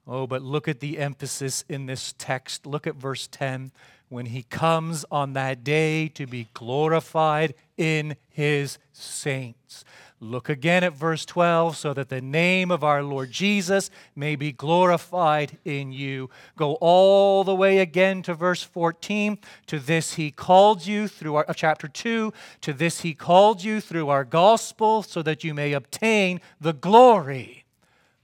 Oh, 0.07 0.25
but 0.25 0.41
look 0.41 0.69
at 0.69 0.79
the 0.79 0.99
emphasis 0.99 1.65
in 1.67 1.85
this 1.85 2.13
text. 2.17 2.65
Look 2.65 2.87
at 2.87 2.95
verse 2.95 3.27
10 3.27 3.71
when 4.09 4.27
he 4.27 4.43
comes 4.43 5.03
on 5.11 5.33
that 5.33 5.65
day 5.65 6.07
to 6.07 6.25
be 6.25 6.47
glorified 6.53 7.53
in 7.75 8.15
his 8.29 8.77
saints. 8.93 9.83
Look 10.19 10.49
again 10.49 10.83
at 10.83 10.93
verse 10.93 11.25
12 11.25 11.77
so 11.77 11.93
that 11.93 12.09
the 12.09 12.21
name 12.21 12.71
of 12.71 12.83
our 12.83 13.03
Lord 13.03 13.31
Jesus 13.31 13.91
may 14.15 14.35
be 14.35 14.51
glorified 14.51 15.59
in 15.63 15.91
you. 15.91 16.29
Go 16.55 16.75
all 16.75 17.43
the 17.43 17.53
way 17.53 17.79
again 17.79 18.23
to 18.23 18.33
verse 18.33 18.63
14. 18.63 19.37
To 19.67 19.77
this 19.77 20.13
he 20.13 20.31
called 20.31 20.87
you 20.87 21.07
through 21.07 21.35
our, 21.35 21.45
uh, 21.47 21.53
chapter 21.53 21.87
2. 21.87 22.33
To 22.61 22.73
this 22.73 23.01
he 23.01 23.13
called 23.13 23.63
you 23.63 23.79
through 23.79 24.09
our 24.09 24.23
gospel 24.23 25.03
so 25.03 25.21
that 25.21 25.43
you 25.43 25.53
may 25.53 25.73
obtain 25.73 26.41
the 26.59 26.73
glory 26.73 27.66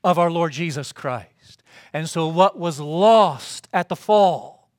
of 0.03 0.19
our 0.19 0.31
Lord 0.31 0.51
Jesus 0.51 0.91
Christ. 0.91 1.63
And 1.93 2.09
so, 2.09 2.27
what 2.27 2.57
was 2.57 2.79
lost 2.79 3.67
at 3.71 3.89
the 3.89 3.95
fall 3.95 4.69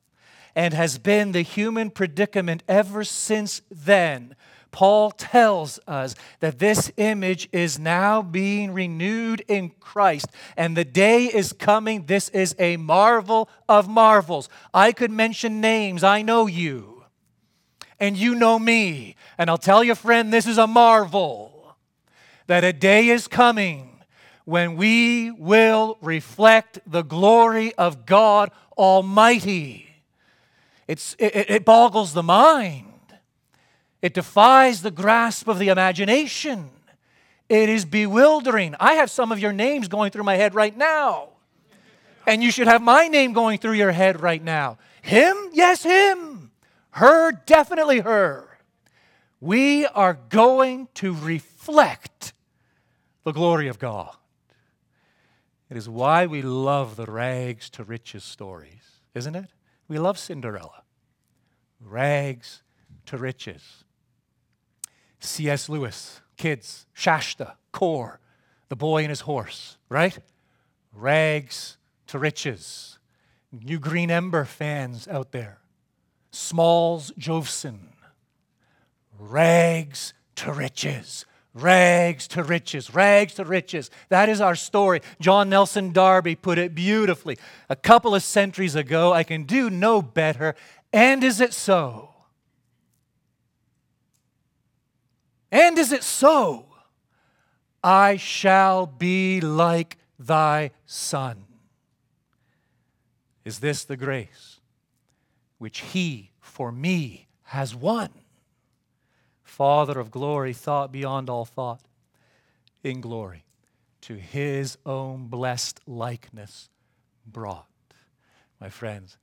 and 0.55 0.73
has 0.73 0.97
been 0.97 1.31
the 1.31 1.41
human 1.41 1.89
predicament 1.89 2.63
ever 2.67 3.03
since 3.03 3.61
then 3.69 4.35
Paul 4.75 5.11
tells 5.11 5.79
us 5.87 6.15
that 6.41 6.59
this 6.59 6.91
image 6.97 7.47
is 7.53 7.79
now 7.79 8.21
being 8.21 8.73
renewed 8.73 9.41
in 9.47 9.69
Christ, 9.79 10.27
and 10.57 10.75
the 10.75 10.83
day 10.83 11.27
is 11.27 11.53
coming. 11.53 12.07
This 12.07 12.27
is 12.27 12.53
a 12.59 12.75
marvel 12.75 13.47
of 13.69 13.87
marvels. 13.87 14.49
I 14.73 14.91
could 14.91 15.11
mention 15.11 15.61
names, 15.61 16.03
I 16.03 16.23
know 16.23 16.45
you, 16.45 17.05
and 18.01 18.17
you 18.17 18.35
know 18.35 18.59
me. 18.59 19.15
And 19.37 19.49
I'll 19.49 19.57
tell 19.57 19.81
you, 19.81 19.95
friend, 19.95 20.33
this 20.33 20.45
is 20.45 20.57
a 20.57 20.67
marvel 20.67 21.77
that 22.47 22.65
a 22.65 22.73
day 22.73 23.07
is 23.07 23.29
coming 23.29 23.94
when 24.45 24.77
we 24.77 25.31
will 25.31 25.97
reflect 26.01 26.79
the 26.87 27.01
glory 27.01 27.73
of 27.75 28.05
God 28.05 28.51
Almighty. 28.77 29.87
It's, 30.87 31.15
it, 31.17 31.49
it 31.49 31.65
boggles 31.65 32.13
the 32.13 32.23
mind. 32.23 32.93
It 34.01 34.13
defies 34.13 34.83
the 34.83 34.91
grasp 34.91 35.47
of 35.47 35.57
the 35.57 35.69
imagination. 35.69 36.69
It 37.49 37.69
is 37.69 37.85
bewildering. 37.85 38.75
I 38.79 38.93
have 38.93 39.09
some 39.09 39.31
of 39.31 39.39
your 39.39 39.53
names 39.53 39.87
going 39.87 40.11
through 40.11 40.23
my 40.23 40.35
head 40.35 40.53
right 40.53 40.75
now. 40.75 41.29
And 42.27 42.43
you 42.43 42.51
should 42.51 42.67
have 42.67 42.81
my 42.81 43.07
name 43.07 43.33
going 43.33 43.59
through 43.59 43.73
your 43.73 43.91
head 43.91 44.21
right 44.21 44.43
now. 44.43 44.77
Him? 45.01 45.35
Yes, 45.53 45.83
him. 45.83 46.51
Her? 46.91 47.31
Definitely 47.31 47.99
her. 47.99 48.59
We 49.41 49.85
are 49.85 50.17
going 50.29 50.87
to 50.95 51.13
reflect 51.13 52.33
the 53.23 53.31
glory 53.31 53.67
of 53.67 53.77
God. 53.79 54.15
It 55.69 55.77
is 55.77 55.89
why 55.89 56.25
we 56.25 56.41
love 56.41 56.95
the 56.95 57.05
rags 57.05 57.69
to 57.71 57.83
riches 57.83 58.23
stories, 58.23 59.01
isn't 59.13 59.35
it? 59.35 59.49
We 59.87 59.97
love 59.97 60.17
Cinderella. 60.17 60.83
Rags 61.79 62.61
to 63.07 63.17
riches. 63.17 63.83
C.S. 65.19 65.69
Lewis, 65.69 66.21
kids, 66.37 66.85
Shasta, 66.93 67.55
Cor, 67.71 68.19
the 68.69 68.75
boy 68.75 68.99
and 68.99 69.09
his 69.09 69.21
horse, 69.21 69.77
right? 69.89 70.17
Rags 70.93 71.77
to 72.07 72.19
riches. 72.19 72.99
New 73.51 73.79
Green 73.79 74.11
Ember 74.11 74.45
fans 74.45 75.07
out 75.07 75.31
there. 75.31 75.59
Smalls 76.31 77.11
Jovson. 77.17 77.93
Rags 79.17 80.13
to 80.35 80.51
riches. 80.51 81.25
Rags 81.55 82.27
to 82.29 82.43
riches, 82.43 82.93
rags 82.93 83.35
to 83.35 83.45
riches. 83.45 83.89
That 84.09 84.27
is 84.27 84.41
our 84.41 84.55
story. 84.55 84.99
John 85.21 85.49
Nelson 85.49 85.93
Darby 85.93 86.35
put 86.35 86.57
it 86.57 86.75
beautifully. 86.75 87.37
A 87.69 87.77
couple 87.77 88.13
of 88.13 88.23
centuries 88.23 88.75
ago, 88.75 89.13
I 89.13 89.23
can 89.23 89.43
do 89.43 89.69
no 89.69 90.01
better. 90.01 90.55
And 90.91 91.23
is 91.23 91.39
it 91.39 91.53
so? 91.53 92.09
And 95.49 95.77
is 95.77 95.93
it 95.93 96.03
so? 96.03 96.65
I 97.81 98.17
shall 98.17 98.85
be 98.85 99.39
like 99.39 99.97
thy 100.19 100.71
Son. 100.85 101.45
Is 103.45 103.59
this 103.59 103.85
the 103.85 103.95
grace 103.95 104.59
which 105.57 105.79
he 105.79 106.31
for 106.41 106.69
me 106.69 107.29
has 107.43 107.73
won? 107.73 108.09
Father 109.55 110.01
of 110.01 110.11
glory, 110.11 110.51
thought 110.51 110.91
beyond 110.91 111.29
all 111.29 111.45
thought, 111.45 111.79
in 112.83 112.99
glory, 112.99 113.45
to 114.01 114.15
his 114.15 114.77
own 114.85 115.27
blessed 115.27 115.79
likeness 115.87 116.67
brought. 117.25 117.69
My 118.59 118.67
friends, 118.67 119.15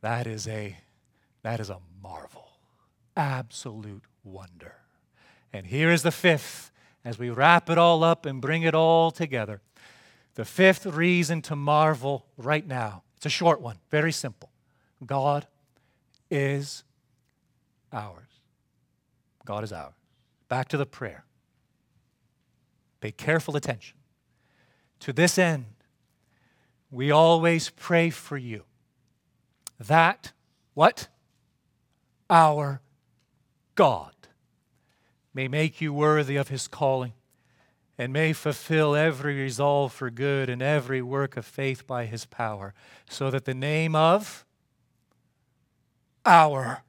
that 0.00 0.28
is 0.28 0.46
a, 0.46 0.76
that 1.42 1.58
is 1.58 1.70
a 1.70 1.80
marvel, 2.00 2.50
absolute 3.16 4.04
wonder. 4.22 4.76
And 5.52 5.66
here 5.66 5.90
is 5.90 6.04
the 6.04 6.12
fifth, 6.12 6.70
as 7.04 7.18
we 7.18 7.30
wrap 7.30 7.68
it 7.68 7.76
all 7.76 8.04
up 8.04 8.26
and 8.26 8.40
bring 8.40 8.62
it 8.62 8.76
all 8.76 9.10
together. 9.10 9.60
The 10.36 10.44
fifth 10.44 10.86
reason 10.86 11.42
to 11.42 11.56
marvel 11.56 12.26
right 12.36 12.64
now. 12.64 13.02
It's 13.16 13.26
a 13.26 13.28
short 13.28 13.60
one, 13.60 13.78
very 13.90 14.12
simple. 14.12 14.50
God 15.04 15.48
is 16.30 16.84
ours. 17.92 18.33
God 19.44 19.64
is 19.64 19.72
ours. 19.72 19.94
Back 20.48 20.68
to 20.68 20.76
the 20.76 20.86
prayer. 20.86 21.24
Pay 23.00 23.12
careful 23.12 23.56
attention. 23.56 23.96
To 25.00 25.12
this 25.12 25.38
end, 25.38 25.66
we 26.90 27.10
always 27.10 27.70
pray 27.70 28.10
for 28.10 28.38
you 28.38 28.64
that 29.78 30.32
what? 30.74 31.08
Our 32.30 32.80
God 33.74 34.14
may 35.34 35.48
make 35.48 35.80
you 35.80 35.92
worthy 35.92 36.36
of 36.36 36.48
his 36.48 36.68
calling, 36.68 37.12
and 37.98 38.12
may 38.12 38.32
fulfill 38.32 38.96
every 38.96 39.40
resolve 39.40 39.92
for 39.92 40.10
good 40.10 40.48
and 40.48 40.62
every 40.62 41.02
work 41.02 41.36
of 41.36 41.44
faith 41.44 41.86
by 41.86 42.06
his 42.06 42.24
power, 42.24 42.72
so 43.08 43.30
that 43.30 43.44
the 43.44 43.54
name 43.54 43.94
of 43.94 44.44
our 46.24 46.82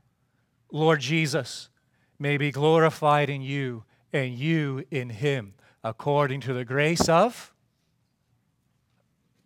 Lord 0.72 1.01
Jesus 1.01 1.70
may 2.20 2.38
be 2.38 2.51
glorified 2.51 3.30
in 3.30 3.41
you 3.41 3.84
and 4.13 4.34
you 4.34 4.86
in 4.91 5.09
him, 5.09 5.53
according 5.84 6.41
to 6.41 6.53
the 6.53 6.66
grace 6.66 7.09
of 7.09 7.53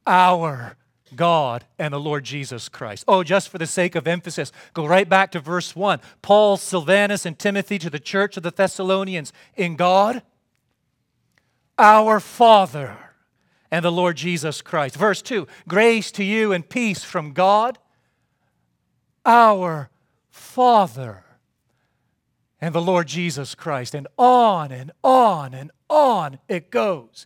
our 0.06 0.76
God 1.16 1.66
and 1.78 1.94
the 1.94 2.00
Lord 2.00 2.24
Jesus 2.24 2.70
Christ. 2.70 3.04
Oh, 3.08 3.24
just 3.24 3.50
for 3.50 3.58
the 3.58 3.68
sake 3.68 3.96
of 3.96 4.08
emphasis, 4.08 4.52
go 4.74 4.86
right 4.86 5.08
back 5.08 5.32
to 5.32 5.40
verse 5.40 5.76
1. 5.76 6.00
Paul, 6.22 6.58
Silvanus, 6.58 7.26
and 7.26 7.38
Timothy 7.38 7.80
to 7.80 7.90
the 7.90 8.00
church 8.00 8.38
of 8.38 8.44
the 8.44 8.52
Thessalonians 8.52 9.34
in 9.56 9.76
God, 9.76 10.22
our 11.78 12.20
Father, 12.20 12.98
and 13.72 13.86
the 13.86 13.92
Lord 13.92 14.18
Jesus 14.18 14.62
Christ. 14.62 14.96
Verse 14.96 15.22
2 15.22 15.48
Grace 15.68 16.12
to 16.12 16.24
you 16.24 16.52
and 16.52 16.68
peace 16.68 17.04
from 17.04 17.34
God, 17.34 17.78
our 19.26 19.90
Father, 20.30 21.24
and 22.62 22.74
the 22.74 22.82
Lord 22.82 23.08
Jesus 23.08 23.56
Christ. 23.56 23.96
And 23.96 24.08
on 24.18 24.72
and 24.72 24.92
on 25.04 25.54
and 25.54 25.72
on 25.90 26.40
it 26.48 26.72
goes. 26.72 27.26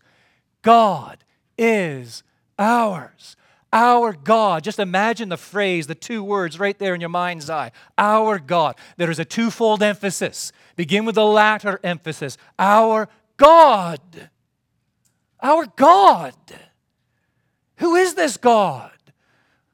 God 0.61 1.23
is 1.57 2.23
ours 2.57 3.35
our 3.73 4.13
God. 4.13 4.63
Just 4.63 4.77
imagine 4.77 5.29
the 5.29 5.37
phrase, 5.37 5.87
the 5.87 5.95
two 5.95 6.23
words 6.23 6.59
right 6.59 6.77
there 6.77 6.93
in 6.93 7.01
your 7.01 7.09
mind's 7.09 7.49
eye. 7.49 7.71
Our 7.97 8.37
God. 8.37 8.75
There 8.97 9.09
is 9.09 9.17
a 9.17 9.25
twofold 9.25 9.81
emphasis. 9.81 10.51
Begin 10.75 11.05
with 11.05 11.15
the 11.15 11.25
latter 11.25 11.79
emphasis. 11.83 12.37
Our 12.59 13.09
God. 13.35 14.29
Our 15.41 15.65
God. 15.65 16.35
Who 17.77 17.95
is 17.95 18.13
this 18.13 18.37
God? 18.37 18.91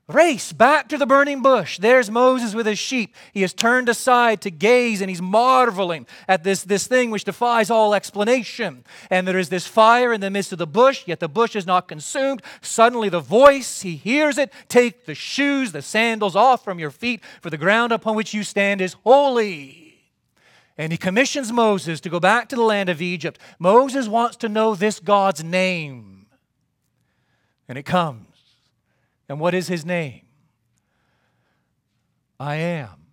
Race 0.10 0.54
back 0.54 0.90
to 0.90 0.98
the 0.98 1.06
burning 1.06 1.44
bush. 1.44 1.78
There's 1.78 2.10
Moses 2.10 2.56
with 2.56 2.66
his 2.66 2.80
sheep. 2.80 3.16
He 3.32 3.44
has 3.44 3.54
turned 3.54 3.88
aside 3.88 4.42
to 4.42 4.50
gaze 4.50 5.02
and 5.02 5.10
he's 5.10 5.22
marveling 5.22 6.08
at 6.28 6.44
this, 6.44 6.64
this 6.64 6.88
thing 6.88 7.12
which 7.12 7.26
defies 7.26 7.70
all 7.70 7.94
explanation. 7.94 8.86
And 9.12 9.28
there 9.28 9.38
is 9.38 9.50
this 9.50 9.68
fire 9.68 10.12
in 10.12 10.20
the 10.20 10.32
midst 10.32 10.52
of 10.52 10.58
the 10.58 10.66
bush, 10.66 11.04
yet 11.06 11.20
the 11.20 11.30
bush 11.30 11.56
is 11.56 11.68
not 11.68 11.88
consumed. 11.88 12.42
Suddenly, 12.60 13.10
the 13.10 13.20
voice, 13.20 13.82
he 13.82 13.98
hears 13.98 14.40
it 14.40 14.52
Take 14.68 15.06
the 15.06 15.14
shoes, 15.14 15.74
the 15.74 15.84
sandals 15.84 16.36
off 16.36 16.64
from 16.64 16.80
your 16.80 16.90
feet, 16.90 17.24
for 17.40 17.52
the 17.52 17.58
ground 17.58 17.92
upon 17.92 18.16
which 18.16 18.34
you 18.34 18.44
stand 18.44 18.82
is 18.82 18.96
holy. 19.04 20.00
And 20.76 20.92
he 20.92 20.98
commissions 20.98 21.52
Moses 21.52 22.02
to 22.02 22.10
go 22.10 22.20
back 22.20 22.50
to 22.50 22.56
the 22.56 22.64
land 22.64 22.90
of 22.90 23.00
Egypt. 23.00 23.38
Moses 23.60 24.08
wants 24.08 24.38
to 24.38 24.50
know 24.50 24.74
this 24.74 25.00
God's 25.00 25.44
name. 25.44 26.26
And 27.68 27.78
it 27.78 27.84
comes. 27.86 28.29
And 29.30 29.40
what 29.40 29.54
is 29.54 29.68
his 29.68 29.86
name? 29.86 30.22
I 32.40 32.56
am. 32.56 33.06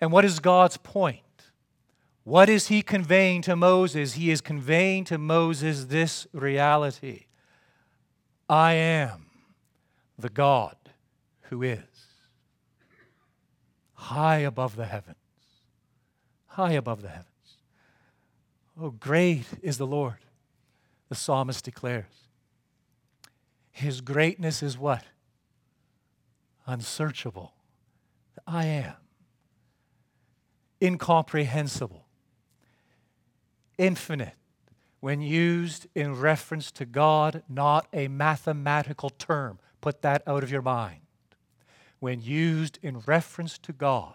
And 0.00 0.10
what 0.10 0.24
is 0.24 0.40
God's 0.40 0.76
point? 0.76 1.20
What 2.24 2.48
is 2.48 2.66
he 2.66 2.82
conveying 2.82 3.42
to 3.42 3.54
Moses? 3.54 4.14
He 4.14 4.30
is 4.30 4.40
conveying 4.40 5.04
to 5.04 5.18
Moses 5.18 5.86
this 5.86 6.26
reality 6.32 7.26
I 8.48 8.72
am 8.74 9.26
the 10.18 10.28
God 10.28 10.76
who 11.42 11.62
is 11.62 11.78
high 13.94 14.38
above 14.38 14.76
the 14.76 14.84
heavens. 14.84 15.16
High 16.46 16.72
above 16.72 17.02
the 17.02 17.08
heavens. 17.08 17.28
Oh, 18.80 18.90
great 18.90 19.46
is 19.62 19.78
the 19.78 19.86
Lord, 19.86 20.18
the 21.08 21.14
psalmist 21.14 21.64
declares. 21.64 22.23
His 23.74 24.00
greatness 24.00 24.62
is 24.62 24.78
what? 24.78 25.02
Unsearchable. 26.64 27.54
I 28.46 28.66
am. 28.66 28.94
Incomprehensible. 30.80 32.06
Infinite. 33.76 34.34
When 35.00 35.20
used 35.20 35.88
in 35.92 36.14
reference 36.14 36.70
to 36.70 36.86
God, 36.86 37.42
not 37.48 37.88
a 37.92 38.06
mathematical 38.06 39.10
term. 39.10 39.58
Put 39.80 40.02
that 40.02 40.22
out 40.24 40.44
of 40.44 40.52
your 40.52 40.62
mind. 40.62 41.00
When 41.98 42.22
used 42.22 42.78
in 42.80 43.00
reference 43.00 43.58
to 43.58 43.72
God, 43.72 44.14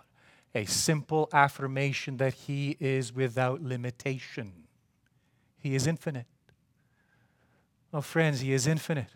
a 0.55 0.63
simple 0.63 1.27
affirmation 1.33 2.15
that 2.15 2.33
He 2.33 2.77
is 2.79 3.13
without 3.13 3.61
limitation. 3.61 4.53
He 5.57 5.75
is 5.75 5.85
infinite. 5.85 6.27
Oh, 7.93 7.99
friends, 7.99 8.39
He 8.39 8.53
is 8.53 8.65
infinite 8.65 9.09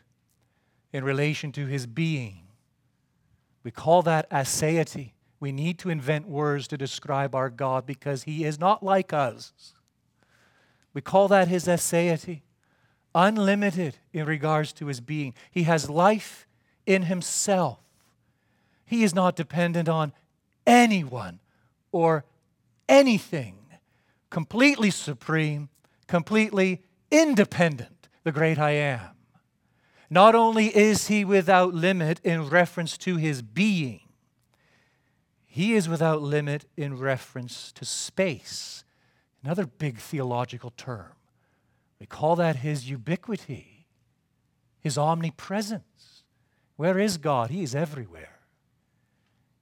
in 0.93 1.03
relation 1.03 1.51
to 1.51 1.65
his 1.65 1.87
being. 1.87 2.43
We 3.63 3.71
call 3.71 4.03
that 4.03 4.29
aseity. 4.29 5.11
We 5.39 5.51
need 5.51 5.79
to 5.79 5.89
invent 5.89 6.27
words 6.27 6.67
to 6.69 6.77
describe 6.77 7.35
our 7.35 7.49
God 7.49 7.85
because 7.85 8.23
he 8.23 8.45
is 8.45 8.59
not 8.59 8.83
like 8.83 9.11
us. 9.11 9.73
We 10.93 11.01
call 11.01 11.27
that 11.29 11.47
his 11.47 11.65
aseity, 11.65 12.41
unlimited 13.15 13.97
in 14.13 14.25
regards 14.25 14.71
to 14.73 14.87
his 14.87 15.01
being. 15.01 15.33
He 15.49 15.63
has 15.63 15.89
life 15.89 16.47
in 16.85 17.03
himself. 17.03 17.79
He 18.85 19.03
is 19.03 19.15
not 19.15 19.35
dependent 19.35 19.89
on 19.89 20.13
anyone 20.67 21.39
or 21.91 22.25
anything, 22.87 23.57
completely 24.29 24.91
supreme, 24.91 25.69
completely 26.07 26.83
independent, 27.09 28.07
the 28.23 28.31
great 28.31 28.59
I 28.59 28.71
am. 28.71 29.12
Not 30.09 30.35
only 30.35 30.75
is 30.75 31.07
he 31.07 31.25
without 31.25 31.73
limit 31.73 32.19
in 32.23 32.49
reference 32.49 32.97
to 32.99 33.17
his 33.17 33.41
being, 33.41 34.01
he 35.45 35.73
is 35.73 35.87
without 35.87 36.21
limit 36.21 36.65
in 36.75 36.97
reference 36.97 37.71
to 37.73 37.85
space. 37.85 38.83
Another 39.43 39.65
big 39.65 39.97
theological 39.97 40.71
term. 40.71 41.11
We 41.99 42.07
call 42.07 42.35
that 42.37 42.57
his 42.57 42.89
ubiquity, 42.89 43.85
his 44.79 44.97
omnipresence. 44.97 46.23
Where 46.75 46.97
is 46.97 47.17
God? 47.17 47.49
He 47.49 47.61
is 47.63 47.75
everywhere. 47.75 48.39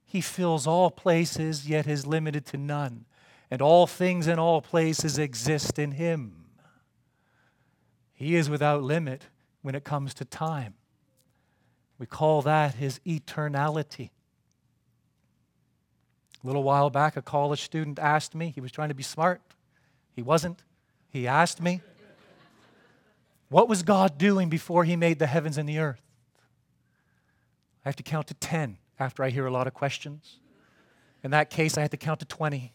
He 0.04 0.20
fills 0.20 0.66
all 0.66 0.90
places, 0.90 1.68
yet 1.68 1.86
is 1.86 2.06
limited 2.06 2.46
to 2.46 2.56
none. 2.56 3.04
And 3.50 3.60
all 3.60 3.86
things 3.86 4.26
in 4.26 4.38
all 4.38 4.62
places 4.62 5.18
exist 5.18 5.78
in 5.78 5.92
him. 5.92 6.46
He 8.12 8.34
is 8.34 8.48
without 8.48 8.82
limit 8.82 9.26
when 9.62 9.74
it 9.74 9.84
comes 9.84 10.12
to 10.14 10.24
time. 10.24 10.74
We 11.98 12.06
call 12.06 12.42
that 12.42 12.74
his 12.74 13.00
eternality. 13.06 14.10
A 16.42 16.46
little 16.46 16.64
while 16.64 16.90
back, 16.90 17.16
a 17.16 17.22
college 17.22 17.62
student 17.62 17.98
asked 17.98 18.34
me, 18.34 18.50
he 18.50 18.60
was 18.60 18.72
trying 18.72 18.88
to 18.88 18.94
be 18.94 19.04
smart. 19.04 19.40
He 20.14 20.22
wasn't. 20.22 20.64
He 21.08 21.28
asked 21.28 21.60
me, 21.60 21.80
What 23.48 23.68
was 23.68 23.82
God 23.82 24.18
doing 24.18 24.48
before 24.48 24.84
he 24.84 24.96
made 24.96 25.20
the 25.20 25.28
heavens 25.28 25.56
and 25.56 25.68
the 25.68 25.78
earth? 25.78 26.02
I 27.84 27.88
have 27.88 27.96
to 27.96 28.02
count 28.02 28.26
to 28.28 28.34
10 28.34 28.78
after 28.98 29.22
I 29.22 29.30
hear 29.30 29.46
a 29.46 29.52
lot 29.52 29.66
of 29.66 29.74
questions. 29.74 30.38
In 31.22 31.30
that 31.30 31.50
case, 31.50 31.78
I 31.78 31.82
had 31.82 31.92
to 31.92 31.96
count 31.96 32.20
to 32.20 32.26
20. 32.26 32.72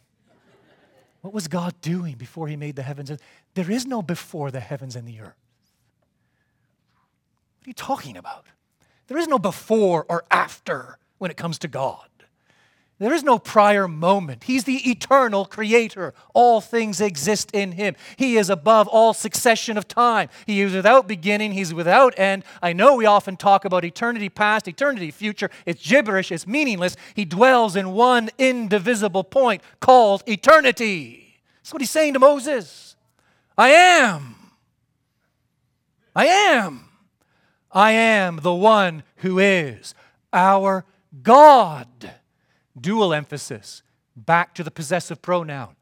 What 1.21 1.33
was 1.33 1.49
God 1.49 1.73
doing 1.81 2.15
before 2.15 2.47
he 2.47 2.55
made 2.55 2.77
the 2.77 2.83
heavens? 2.83 3.11
There 3.55 3.69
is 3.69 3.85
no 3.85 4.01
before 4.01 4.51
the 4.51 4.61
heavens 4.61 4.95
and 4.95 5.05
the 5.05 5.19
earth 5.19 5.46
are 7.67 7.69
you 7.69 7.73
talking 7.73 8.15
about? 8.15 8.45
There 9.07 9.17
is 9.17 9.27
no 9.27 9.37
before 9.37 10.05
or 10.07 10.23
after 10.31 10.97
when 11.17 11.31
it 11.31 11.35
comes 11.35 11.59
to 11.59 11.67
God. 11.67 12.07
There 12.99 13.13
is 13.13 13.23
no 13.23 13.37
prior 13.37 13.89
moment. 13.89 14.45
He's 14.45 14.63
the 14.63 14.89
eternal 14.89 15.45
creator. 15.45 16.13
All 16.33 16.61
things 16.61 17.01
exist 17.01 17.51
in 17.51 17.73
him. 17.73 17.95
He 18.15 18.37
is 18.37 18.49
above 18.49 18.87
all 18.87 19.13
succession 19.13 19.77
of 19.77 19.87
time. 19.87 20.29
He 20.45 20.61
is 20.61 20.73
without 20.73 21.09
beginning. 21.09 21.51
He's 21.51 21.73
without 21.73 22.17
end. 22.17 22.45
I 22.61 22.71
know 22.71 22.95
we 22.95 23.05
often 23.05 23.35
talk 23.35 23.65
about 23.65 23.83
eternity 23.83 24.29
past, 24.29 24.67
eternity 24.67 25.11
future. 25.11 25.51
It's 25.65 25.85
gibberish, 25.85 26.31
it's 26.31 26.47
meaningless. 26.47 26.95
He 27.13 27.25
dwells 27.25 27.75
in 27.75 27.91
one 27.91 28.29
indivisible 28.37 29.25
point 29.25 29.61
called 29.81 30.23
eternity. 30.25 31.41
That's 31.61 31.73
what 31.73 31.81
he's 31.81 31.91
saying 31.91 32.13
to 32.13 32.19
Moses. 32.19 32.95
I 33.57 33.69
am. 33.69 34.35
I 36.15 36.25
am. 36.25 36.86
I 37.77 37.91
am 37.91 38.37
the 38.37 38.55
one 38.55 39.03
who 39.17 39.37
is 39.37 39.93
our 40.33 40.83
God. 41.21 42.11
Dual 42.75 43.13
emphasis, 43.13 43.83
back 44.15 44.55
to 44.55 44.63
the 44.63 44.71
possessive 44.71 45.21
pronoun. 45.21 45.75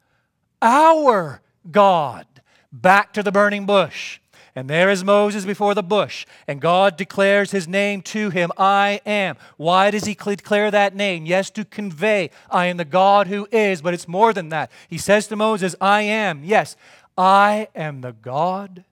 Our 0.60 1.40
God, 1.70 2.26
back 2.70 3.14
to 3.14 3.22
the 3.22 3.32
burning 3.32 3.64
bush. 3.64 4.20
And 4.54 4.68
there 4.68 4.90
is 4.90 5.04
Moses 5.04 5.46
before 5.46 5.74
the 5.74 5.82
bush, 5.82 6.26
and 6.46 6.60
God 6.60 6.98
declares 6.98 7.50
his 7.52 7.66
name 7.66 8.02
to 8.02 8.28
him 8.28 8.52
I 8.58 9.00
am. 9.06 9.36
Why 9.56 9.90
does 9.90 10.04
he 10.04 10.12
declare 10.14 10.70
that 10.70 10.94
name? 10.94 11.24
Yes, 11.24 11.48
to 11.52 11.64
convey, 11.64 12.28
I 12.50 12.66
am 12.66 12.76
the 12.76 12.84
God 12.84 13.26
who 13.28 13.48
is, 13.50 13.80
but 13.80 13.94
it's 13.94 14.06
more 14.06 14.34
than 14.34 14.50
that. 14.50 14.70
He 14.86 14.98
says 14.98 15.28
to 15.28 15.36
Moses, 15.36 15.74
I 15.80 16.02
am. 16.02 16.44
Yes, 16.44 16.76
I 17.16 17.68
am 17.74 18.02
the 18.02 18.12
God 18.12 18.84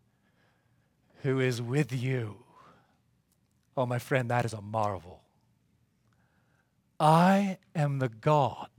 who 1.23 1.39
is 1.39 1.61
with 1.61 1.93
you. 1.93 2.44
Oh, 3.77 3.87
my 3.87 3.99
friend, 3.99 4.31
that 4.31 4.45
is 4.45 4.53
a 4.53 4.61
marvel. 4.61 5.23
I 7.01 7.59
am 7.75 7.99
the 7.99 8.09
God 8.09 8.71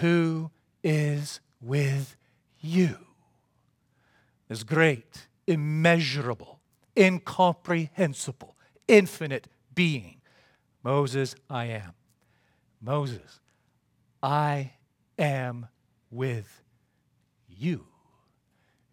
who 0.00 0.50
is 0.82 1.40
with 1.60 2.16
you. 2.60 2.96
Is 4.48 4.64
great 4.64 5.28
immeasurable, 5.46 6.60
incomprehensible, 6.96 8.56
infinite 8.88 9.48
being. 9.74 10.20
Moses, 10.82 11.34
I 11.48 11.66
am. 11.66 11.92
Moses, 12.80 13.40
I 14.22 14.72
am 15.18 15.68
with 16.10 16.62
you. 17.48 17.86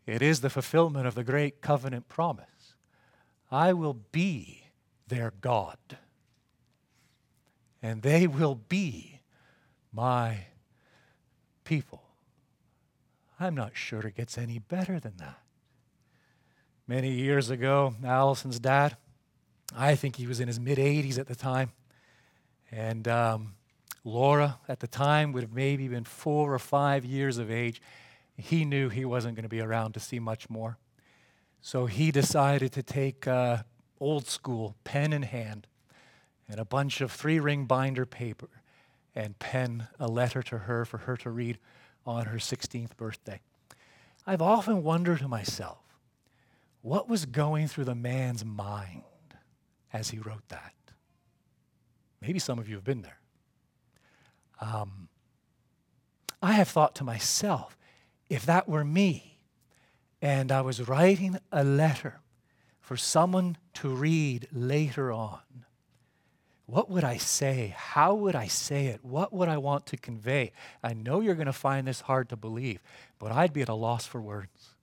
It 0.06 0.22
is 0.22 0.42
the 0.42 0.50
fulfillment 0.50 1.08
of 1.08 1.16
the 1.16 1.24
great 1.24 1.62
covenant 1.62 2.08
promise. 2.08 2.76
I 3.50 3.74
will 3.74 3.98
be 4.12 4.61
their 5.12 5.34
God, 5.42 5.78
and 7.84 8.02
they 8.02 8.26
will 8.26 8.56
be 8.56 9.22
my 9.94 10.46
people. 11.64 12.02
I'm 13.40 13.54
not 13.54 13.76
sure 13.76 14.02
it 14.02 14.16
gets 14.16 14.38
any 14.38 14.58
better 14.58 15.00
than 15.00 15.18
that 15.18 15.42
many 16.92 17.12
years 17.12 17.50
ago, 17.50 17.96
Allison's 18.04 18.60
dad. 18.60 18.98
I 19.74 19.96
think 19.96 20.18
he 20.18 20.28
was 20.28 20.42
in 20.42 20.50
his 20.50 20.60
mid 20.60 20.78
80s 20.78 21.18
at 21.18 21.28
the 21.28 21.36
time. 21.36 21.72
And 22.70 23.08
um, 23.08 23.54
Laura, 24.04 24.60
at 24.68 24.82
the 24.82 24.88
time, 24.88 25.32
would 25.32 25.44
have 25.44 25.54
maybe 25.54 25.88
been 25.88 26.04
four 26.04 26.54
or 26.54 26.60
five 26.60 27.06
years 27.06 27.38
of 27.38 27.50
age. 27.50 27.82
He 28.36 28.66
knew 28.66 28.90
he 28.90 29.06
wasn't 29.06 29.36
going 29.36 29.44
to 29.44 29.50
be 29.50 29.62
around 29.62 29.94
to 29.94 30.02
see 30.02 30.20
much 30.20 30.50
more. 30.50 30.78
So 31.62 31.86
he 31.86 32.12
decided 32.12 32.74
to 32.74 32.84
take 32.84 33.26
uh, 33.26 33.60
old 34.02 34.28
school, 34.28 34.76
pen 34.84 35.14
in 35.14 35.22
hand, 35.22 35.68
and 36.50 36.60
a 36.60 36.66
bunch 36.66 37.00
of 37.00 37.12
three 37.12 37.40
ring 37.40 37.66
binder 37.66 38.06
paper 38.06 38.50
and 39.16 39.40
pen 39.40 39.88
a 40.00 40.08
letter 40.08 40.42
to 40.42 40.58
her 40.58 40.84
for 40.84 41.00
her 41.00 41.16
to 41.18 41.30
read 41.30 41.58
on 42.06 42.26
her 42.26 42.38
16th 42.38 42.98
birthday. 42.98 43.40
I've 44.26 44.42
often 44.42 44.84
wondered 44.84 45.20
to 45.20 45.28
myself, 45.28 45.78
what 46.82 47.08
was 47.08 47.26
going 47.26 47.68
through 47.68 47.86
the 47.86 47.96
man's 47.96 48.44
mind 48.44 49.04
as 49.94 50.10
he 50.10 50.18
wrote 50.18 50.48
that? 50.50 50.74
Maybe 52.22 52.40
some 52.40 52.60
of 52.60 52.68
you 52.68 52.76
have 52.76 52.84
been 52.84 53.04
there. 53.04 53.20
Um, 54.60 55.10
I 56.42 56.54
have 56.54 56.70
thought 56.70 56.96
to 56.96 57.04
myself, 57.04 57.78
if 58.30 58.46
that 58.46 58.68
were 58.68 58.84
me 58.84 59.40
and 60.22 60.52
I 60.52 60.62
was 60.62 60.88
writing 60.88 61.38
a 61.52 61.64
letter 61.64 62.21
for 62.92 62.98
someone 62.98 63.56
to 63.74 63.88
read 63.88 64.50
later 64.52 65.14
on, 65.14 65.40
what 66.66 66.90
would 66.90 67.06
I 67.06 67.16
say? 67.16 67.74
How 67.78 68.14
would 68.14 68.36
I 68.36 68.48
say 68.48 68.88
it? 68.88 69.00
What 69.02 69.32
would 69.32 69.48
I 69.48 69.56
want 69.56 69.86
to 69.86 69.96
convey? 69.96 70.52
I 70.84 70.92
know 70.92 71.22
you're 71.22 71.36
going 71.36 71.46
to 71.46 71.54
find 71.54 71.88
this 71.88 72.02
hard 72.02 72.28
to 72.28 72.36
believe, 72.36 72.82
but 73.18 73.32
I'd 73.32 73.54
be 73.54 73.62
at 73.62 73.70
a 73.70 73.74
loss 73.74 74.06
for 74.06 74.20
words. 74.20 74.76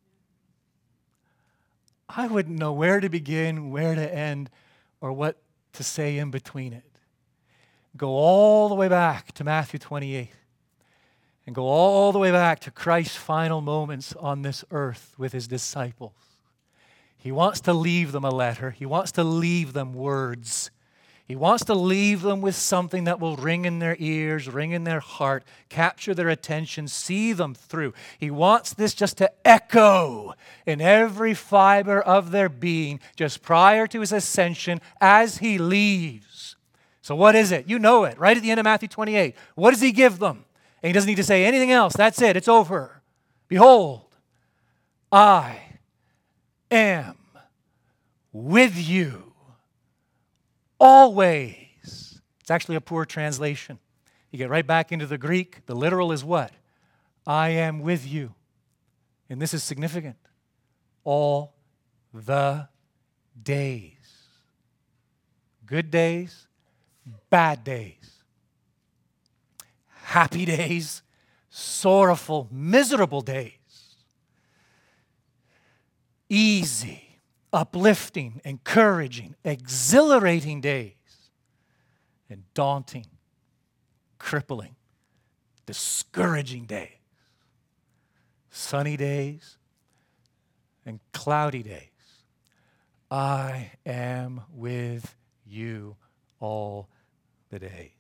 I 2.09 2.29
wouldn't 2.29 2.59
know 2.59 2.73
where 2.73 2.99
to 2.99 3.11
begin, 3.11 3.71
where 3.71 3.95
to 3.95 4.15
end, 4.15 4.49
or 5.03 5.13
what 5.13 5.37
to 5.75 5.85
say 5.85 6.17
in 6.17 6.31
between 6.31 6.73
it. 6.73 6.91
Go 7.95 8.09
all 8.09 8.71
the 8.71 8.75
way 8.75 8.89
back 8.89 9.33
to 9.33 9.45
Matthew 9.45 9.79
28 9.79 10.31
and 11.45 11.55
go 11.55 11.67
all 11.67 12.13
the 12.13 12.19
way 12.19 12.31
back 12.31 12.61
to 12.61 12.71
Christ's 12.71 13.17
final 13.17 13.61
moments 13.61 14.15
on 14.17 14.41
this 14.41 14.65
earth 14.71 15.15
with 15.19 15.35
his 15.35 15.47
disciples. 15.47 16.28
He 17.19 17.33
wants 17.33 17.61
to 17.63 17.73
leave 17.73 18.13
them 18.13 18.25
a 18.25 18.31
letter, 18.31 18.71
he 18.71 18.87
wants 18.87 19.13
to 19.13 19.25
leave 19.25 19.73
them 19.73 19.93
words 19.93 20.71
he 21.29 21.37
wants 21.37 21.67
to 21.67 21.75
leave 21.75 22.23
them 22.23 22.41
with 22.41 22.55
something 22.55 23.05
that 23.05 23.21
will 23.21 23.37
ring 23.37 23.67
in 23.67 23.81
their 23.81 23.97
ears, 23.99 24.49
ring 24.49 24.71
in 24.71 24.85
their 24.85 25.01
heart, 25.01 25.45
capture 25.69 26.15
their 26.15 26.31
attention, 26.31 26.89
see 26.89 27.35
them 27.35 27.55
through. 27.55 27.93
He 28.17 28.31
wants 28.31 28.73
this 28.73 28.95
just 28.95 29.19
to 29.19 29.31
echo 29.45 30.33
in 30.65 30.81
every 30.81 31.35
fiber 31.35 32.01
of 32.01 32.31
their 32.31 32.49
being 32.49 32.99
just 33.15 33.43
prior 33.43 33.87
to 33.89 34.01
his 34.01 34.11
ascension 34.11 34.81
as 35.03 35.37
he 35.37 35.59
leaves. 35.59 36.57
So, 37.03 37.15
what 37.15 37.35
is 37.35 37.53
it? 37.53 37.69
You 37.69 37.79
know 37.79 38.05
it, 38.05 38.19
right 38.19 38.37
at 38.37 38.43
the 38.43 38.51
end 38.51 38.61
of 38.61 38.65
Matthew 38.65 38.89
28. 38.89 39.37
What 39.55 39.73
does 39.73 39.83
he 39.83 39.93
give 39.93 40.19
them? 40.19 40.47
And 40.83 40.89
he 40.89 40.95
doesn't 40.95 41.09
need 41.09 41.17
to 41.17 41.25
say 41.25 41.45
anything 41.45 41.73
else. 41.73 41.93
That's 41.93 42.23
it, 42.23 42.39
it's 42.39 42.49
over. 42.49 43.03
Behold, 43.49 44.07
I 45.13 45.61
am 46.71 47.17
with 48.33 48.77
you 48.77 49.33
always. 50.79 52.21
It's 52.41 52.51
actually 52.51 52.77
a 52.77 52.81
poor 52.81 53.05
translation. 53.05 53.79
You 54.31 54.39
get 54.39 54.51
right 54.51 54.67
back 54.67 54.93
into 54.93 55.07
the 55.07 55.19
Greek. 55.19 55.67
The 55.67 55.75
literal 55.75 56.13
is 56.13 56.25
what? 56.25 56.53
I 57.27 57.51
am 57.51 57.81
with 57.81 58.07
you. 58.07 58.35
And 59.29 59.41
this 59.41 59.53
is 59.53 59.63
significant. 59.63 60.17
All 61.05 61.55
the 62.13 62.69
days. 63.43 63.95
Good 65.67 65.91
days, 65.91 66.47
bad 67.29 67.63
days. 67.65 68.23
Happy 70.05 70.47
days, 70.47 71.03
sorrowful, 71.51 72.49
miserable 72.51 73.21
days. 73.21 73.58
Easy 76.29 77.09
uplifting, 77.53 78.41
encouraging, 78.45 79.35
exhilarating 79.45 80.61
days, 80.61 80.93
and 82.29 82.43
daunting, 82.55 83.07
crippling, 84.19 84.77
discouraging 85.65 86.67
days, 86.67 86.91
sunny 88.51 88.97
days, 88.97 89.57
and 90.85 91.01
cloudy 91.13 91.63
days. 91.63 91.89
I 93.11 93.73
am 93.87 94.43
with 94.53 95.17
you 95.47 95.97
all 96.41 96.89
the 97.49 97.59
days. 97.59 97.93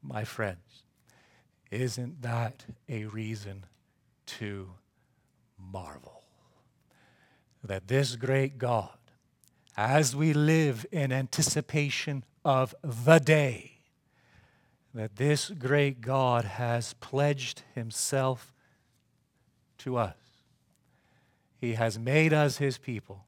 My 0.00 0.22
friends, 0.22 0.84
isn't 1.70 2.22
that 2.22 2.64
a 2.88 3.06
reason 3.06 3.66
to 4.26 4.70
marvel? 5.58 6.13
That 7.64 7.88
this 7.88 8.14
great 8.16 8.58
God, 8.58 8.90
as 9.76 10.14
we 10.14 10.32
live 10.32 10.84
in 10.92 11.10
anticipation 11.10 12.24
of 12.44 12.74
the 12.82 13.18
day, 13.18 13.78
that 14.92 15.16
this 15.16 15.48
great 15.50 16.00
God 16.00 16.44
has 16.44 16.92
pledged 16.94 17.62
himself 17.74 18.52
to 19.78 19.96
us. 19.96 20.14
He 21.58 21.72
has 21.72 21.98
made 21.98 22.32
us 22.32 22.58
his 22.58 22.78
people. 22.78 23.24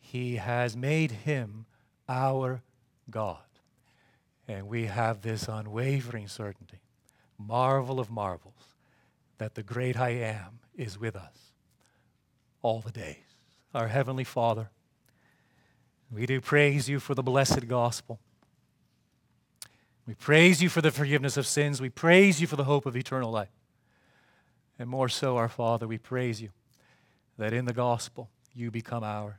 He 0.00 0.36
has 0.36 0.76
made 0.76 1.12
him 1.12 1.66
our 2.08 2.62
God. 3.10 3.38
And 4.48 4.66
we 4.66 4.86
have 4.86 5.20
this 5.20 5.46
unwavering 5.46 6.26
certainty, 6.26 6.80
marvel 7.36 8.00
of 8.00 8.10
marvels, 8.10 8.74
that 9.36 9.54
the 9.54 9.62
great 9.62 9.98
I 9.98 10.10
am 10.10 10.60
is 10.74 10.98
with 10.98 11.14
us 11.14 11.47
all 12.62 12.80
the 12.80 12.90
days. 12.90 13.16
Our 13.74 13.88
Heavenly 13.88 14.24
Father, 14.24 14.70
we 16.10 16.26
do 16.26 16.40
praise 16.40 16.88
you 16.88 17.00
for 17.00 17.14
the 17.14 17.22
blessed 17.22 17.68
gospel. 17.68 18.18
We 20.06 20.14
praise 20.14 20.62
you 20.62 20.70
for 20.70 20.80
the 20.80 20.90
forgiveness 20.90 21.36
of 21.36 21.46
sins. 21.46 21.80
We 21.80 21.90
praise 21.90 22.40
you 22.40 22.46
for 22.46 22.56
the 22.56 22.64
hope 22.64 22.86
of 22.86 22.96
eternal 22.96 23.30
life. 23.30 23.50
And 24.78 24.88
more 24.88 25.08
so, 25.08 25.36
our 25.36 25.48
Father, 25.48 25.86
we 25.86 25.98
praise 25.98 26.40
you 26.40 26.48
that 27.36 27.52
in 27.52 27.66
the 27.66 27.74
gospel 27.74 28.30
you 28.54 28.70
become 28.70 29.04
ours. 29.04 29.34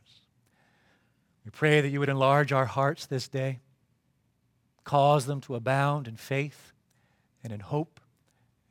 We 1.43 1.51
pray 1.51 1.81
that 1.81 1.89
you 1.89 1.99
would 1.99 2.09
enlarge 2.09 2.51
our 2.51 2.65
hearts 2.65 3.07
this 3.07 3.27
day, 3.27 3.59
cause 4.83 5.25
them 5.25 5.41
to 5.41 5.55
abound 5.55 6.07
in 6.07 6.15
faith 6.17 6.73
and 7.43 7.51
in 7.51 7.61
hope 7.61 7.99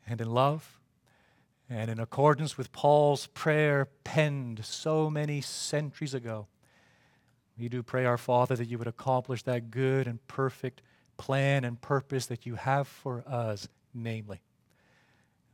and 0.07 0.21
in 0.21 0.31
love. 0.31 0.78
And 1.71 1.91
in 1.91 2.01
accordance 2.01 2.57
with 2.57 2.73
Paul's 2.73 3.27
prayer 3.27 3.89
penned 4.05 4.64
so 4.64 5.11
many 5.11 5.41
centuries 5.41 6.14
ago, 6.14 6.47
we 7.59 7.69
do 7.69 7.83
pray, 7.83 8.05
our 8.05 8.16
Father, 8.16 8.57
that 8.57 8.69
you 8.69 8.79
would 8.79 8.87
accomplish 8.87 9.43
that 9.43 9.71
good 9.71 10.07
and 10.07 10.27
perfect 10.29 10.81
plan 11.16 11.64
and 11.64 11.81
purpose 11.81 12.27
that 12.27 12.47
you 12.47 12.55
have 12.55 12.87
for 12.87 13.25
us, 13.27 13.69
namely, 13.93 14.41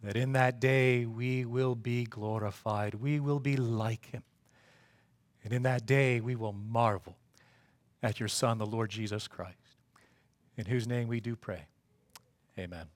that 0.03 0.17
in 0.17 0.33
that 0.33 0.61
day 0.61 1.07
we 1.07 1.45
will 1.45 1.75
be 1.75 2.05
glorified. 2.05 2.95
We 2.95 3.19
will 3.19 3.41
be 3.41 3.57
like 3.57 4.11
him. 4.11 4.23
And 5.43 5.53
in 5.53 5.63
that 5.65 5.85
day, 5.85 6.21
we 6.21 6.37
will 6.37 6.55
marvel 6.55 7.17
at 8.03 8.19
your 8.19 8.29
Son, 8.29 8.59
the 8.59 8.67
Lord 8.67 8.91
Jesus 8.91 9.29
Christ, 9.29 9.79
in 10.57 10.67
whose 10.67 10.87
name 10.87 11.07
we 11.09 11.21
do 11.21 11.37
pray. 11.37 11.67
Amen. 12.59 12.94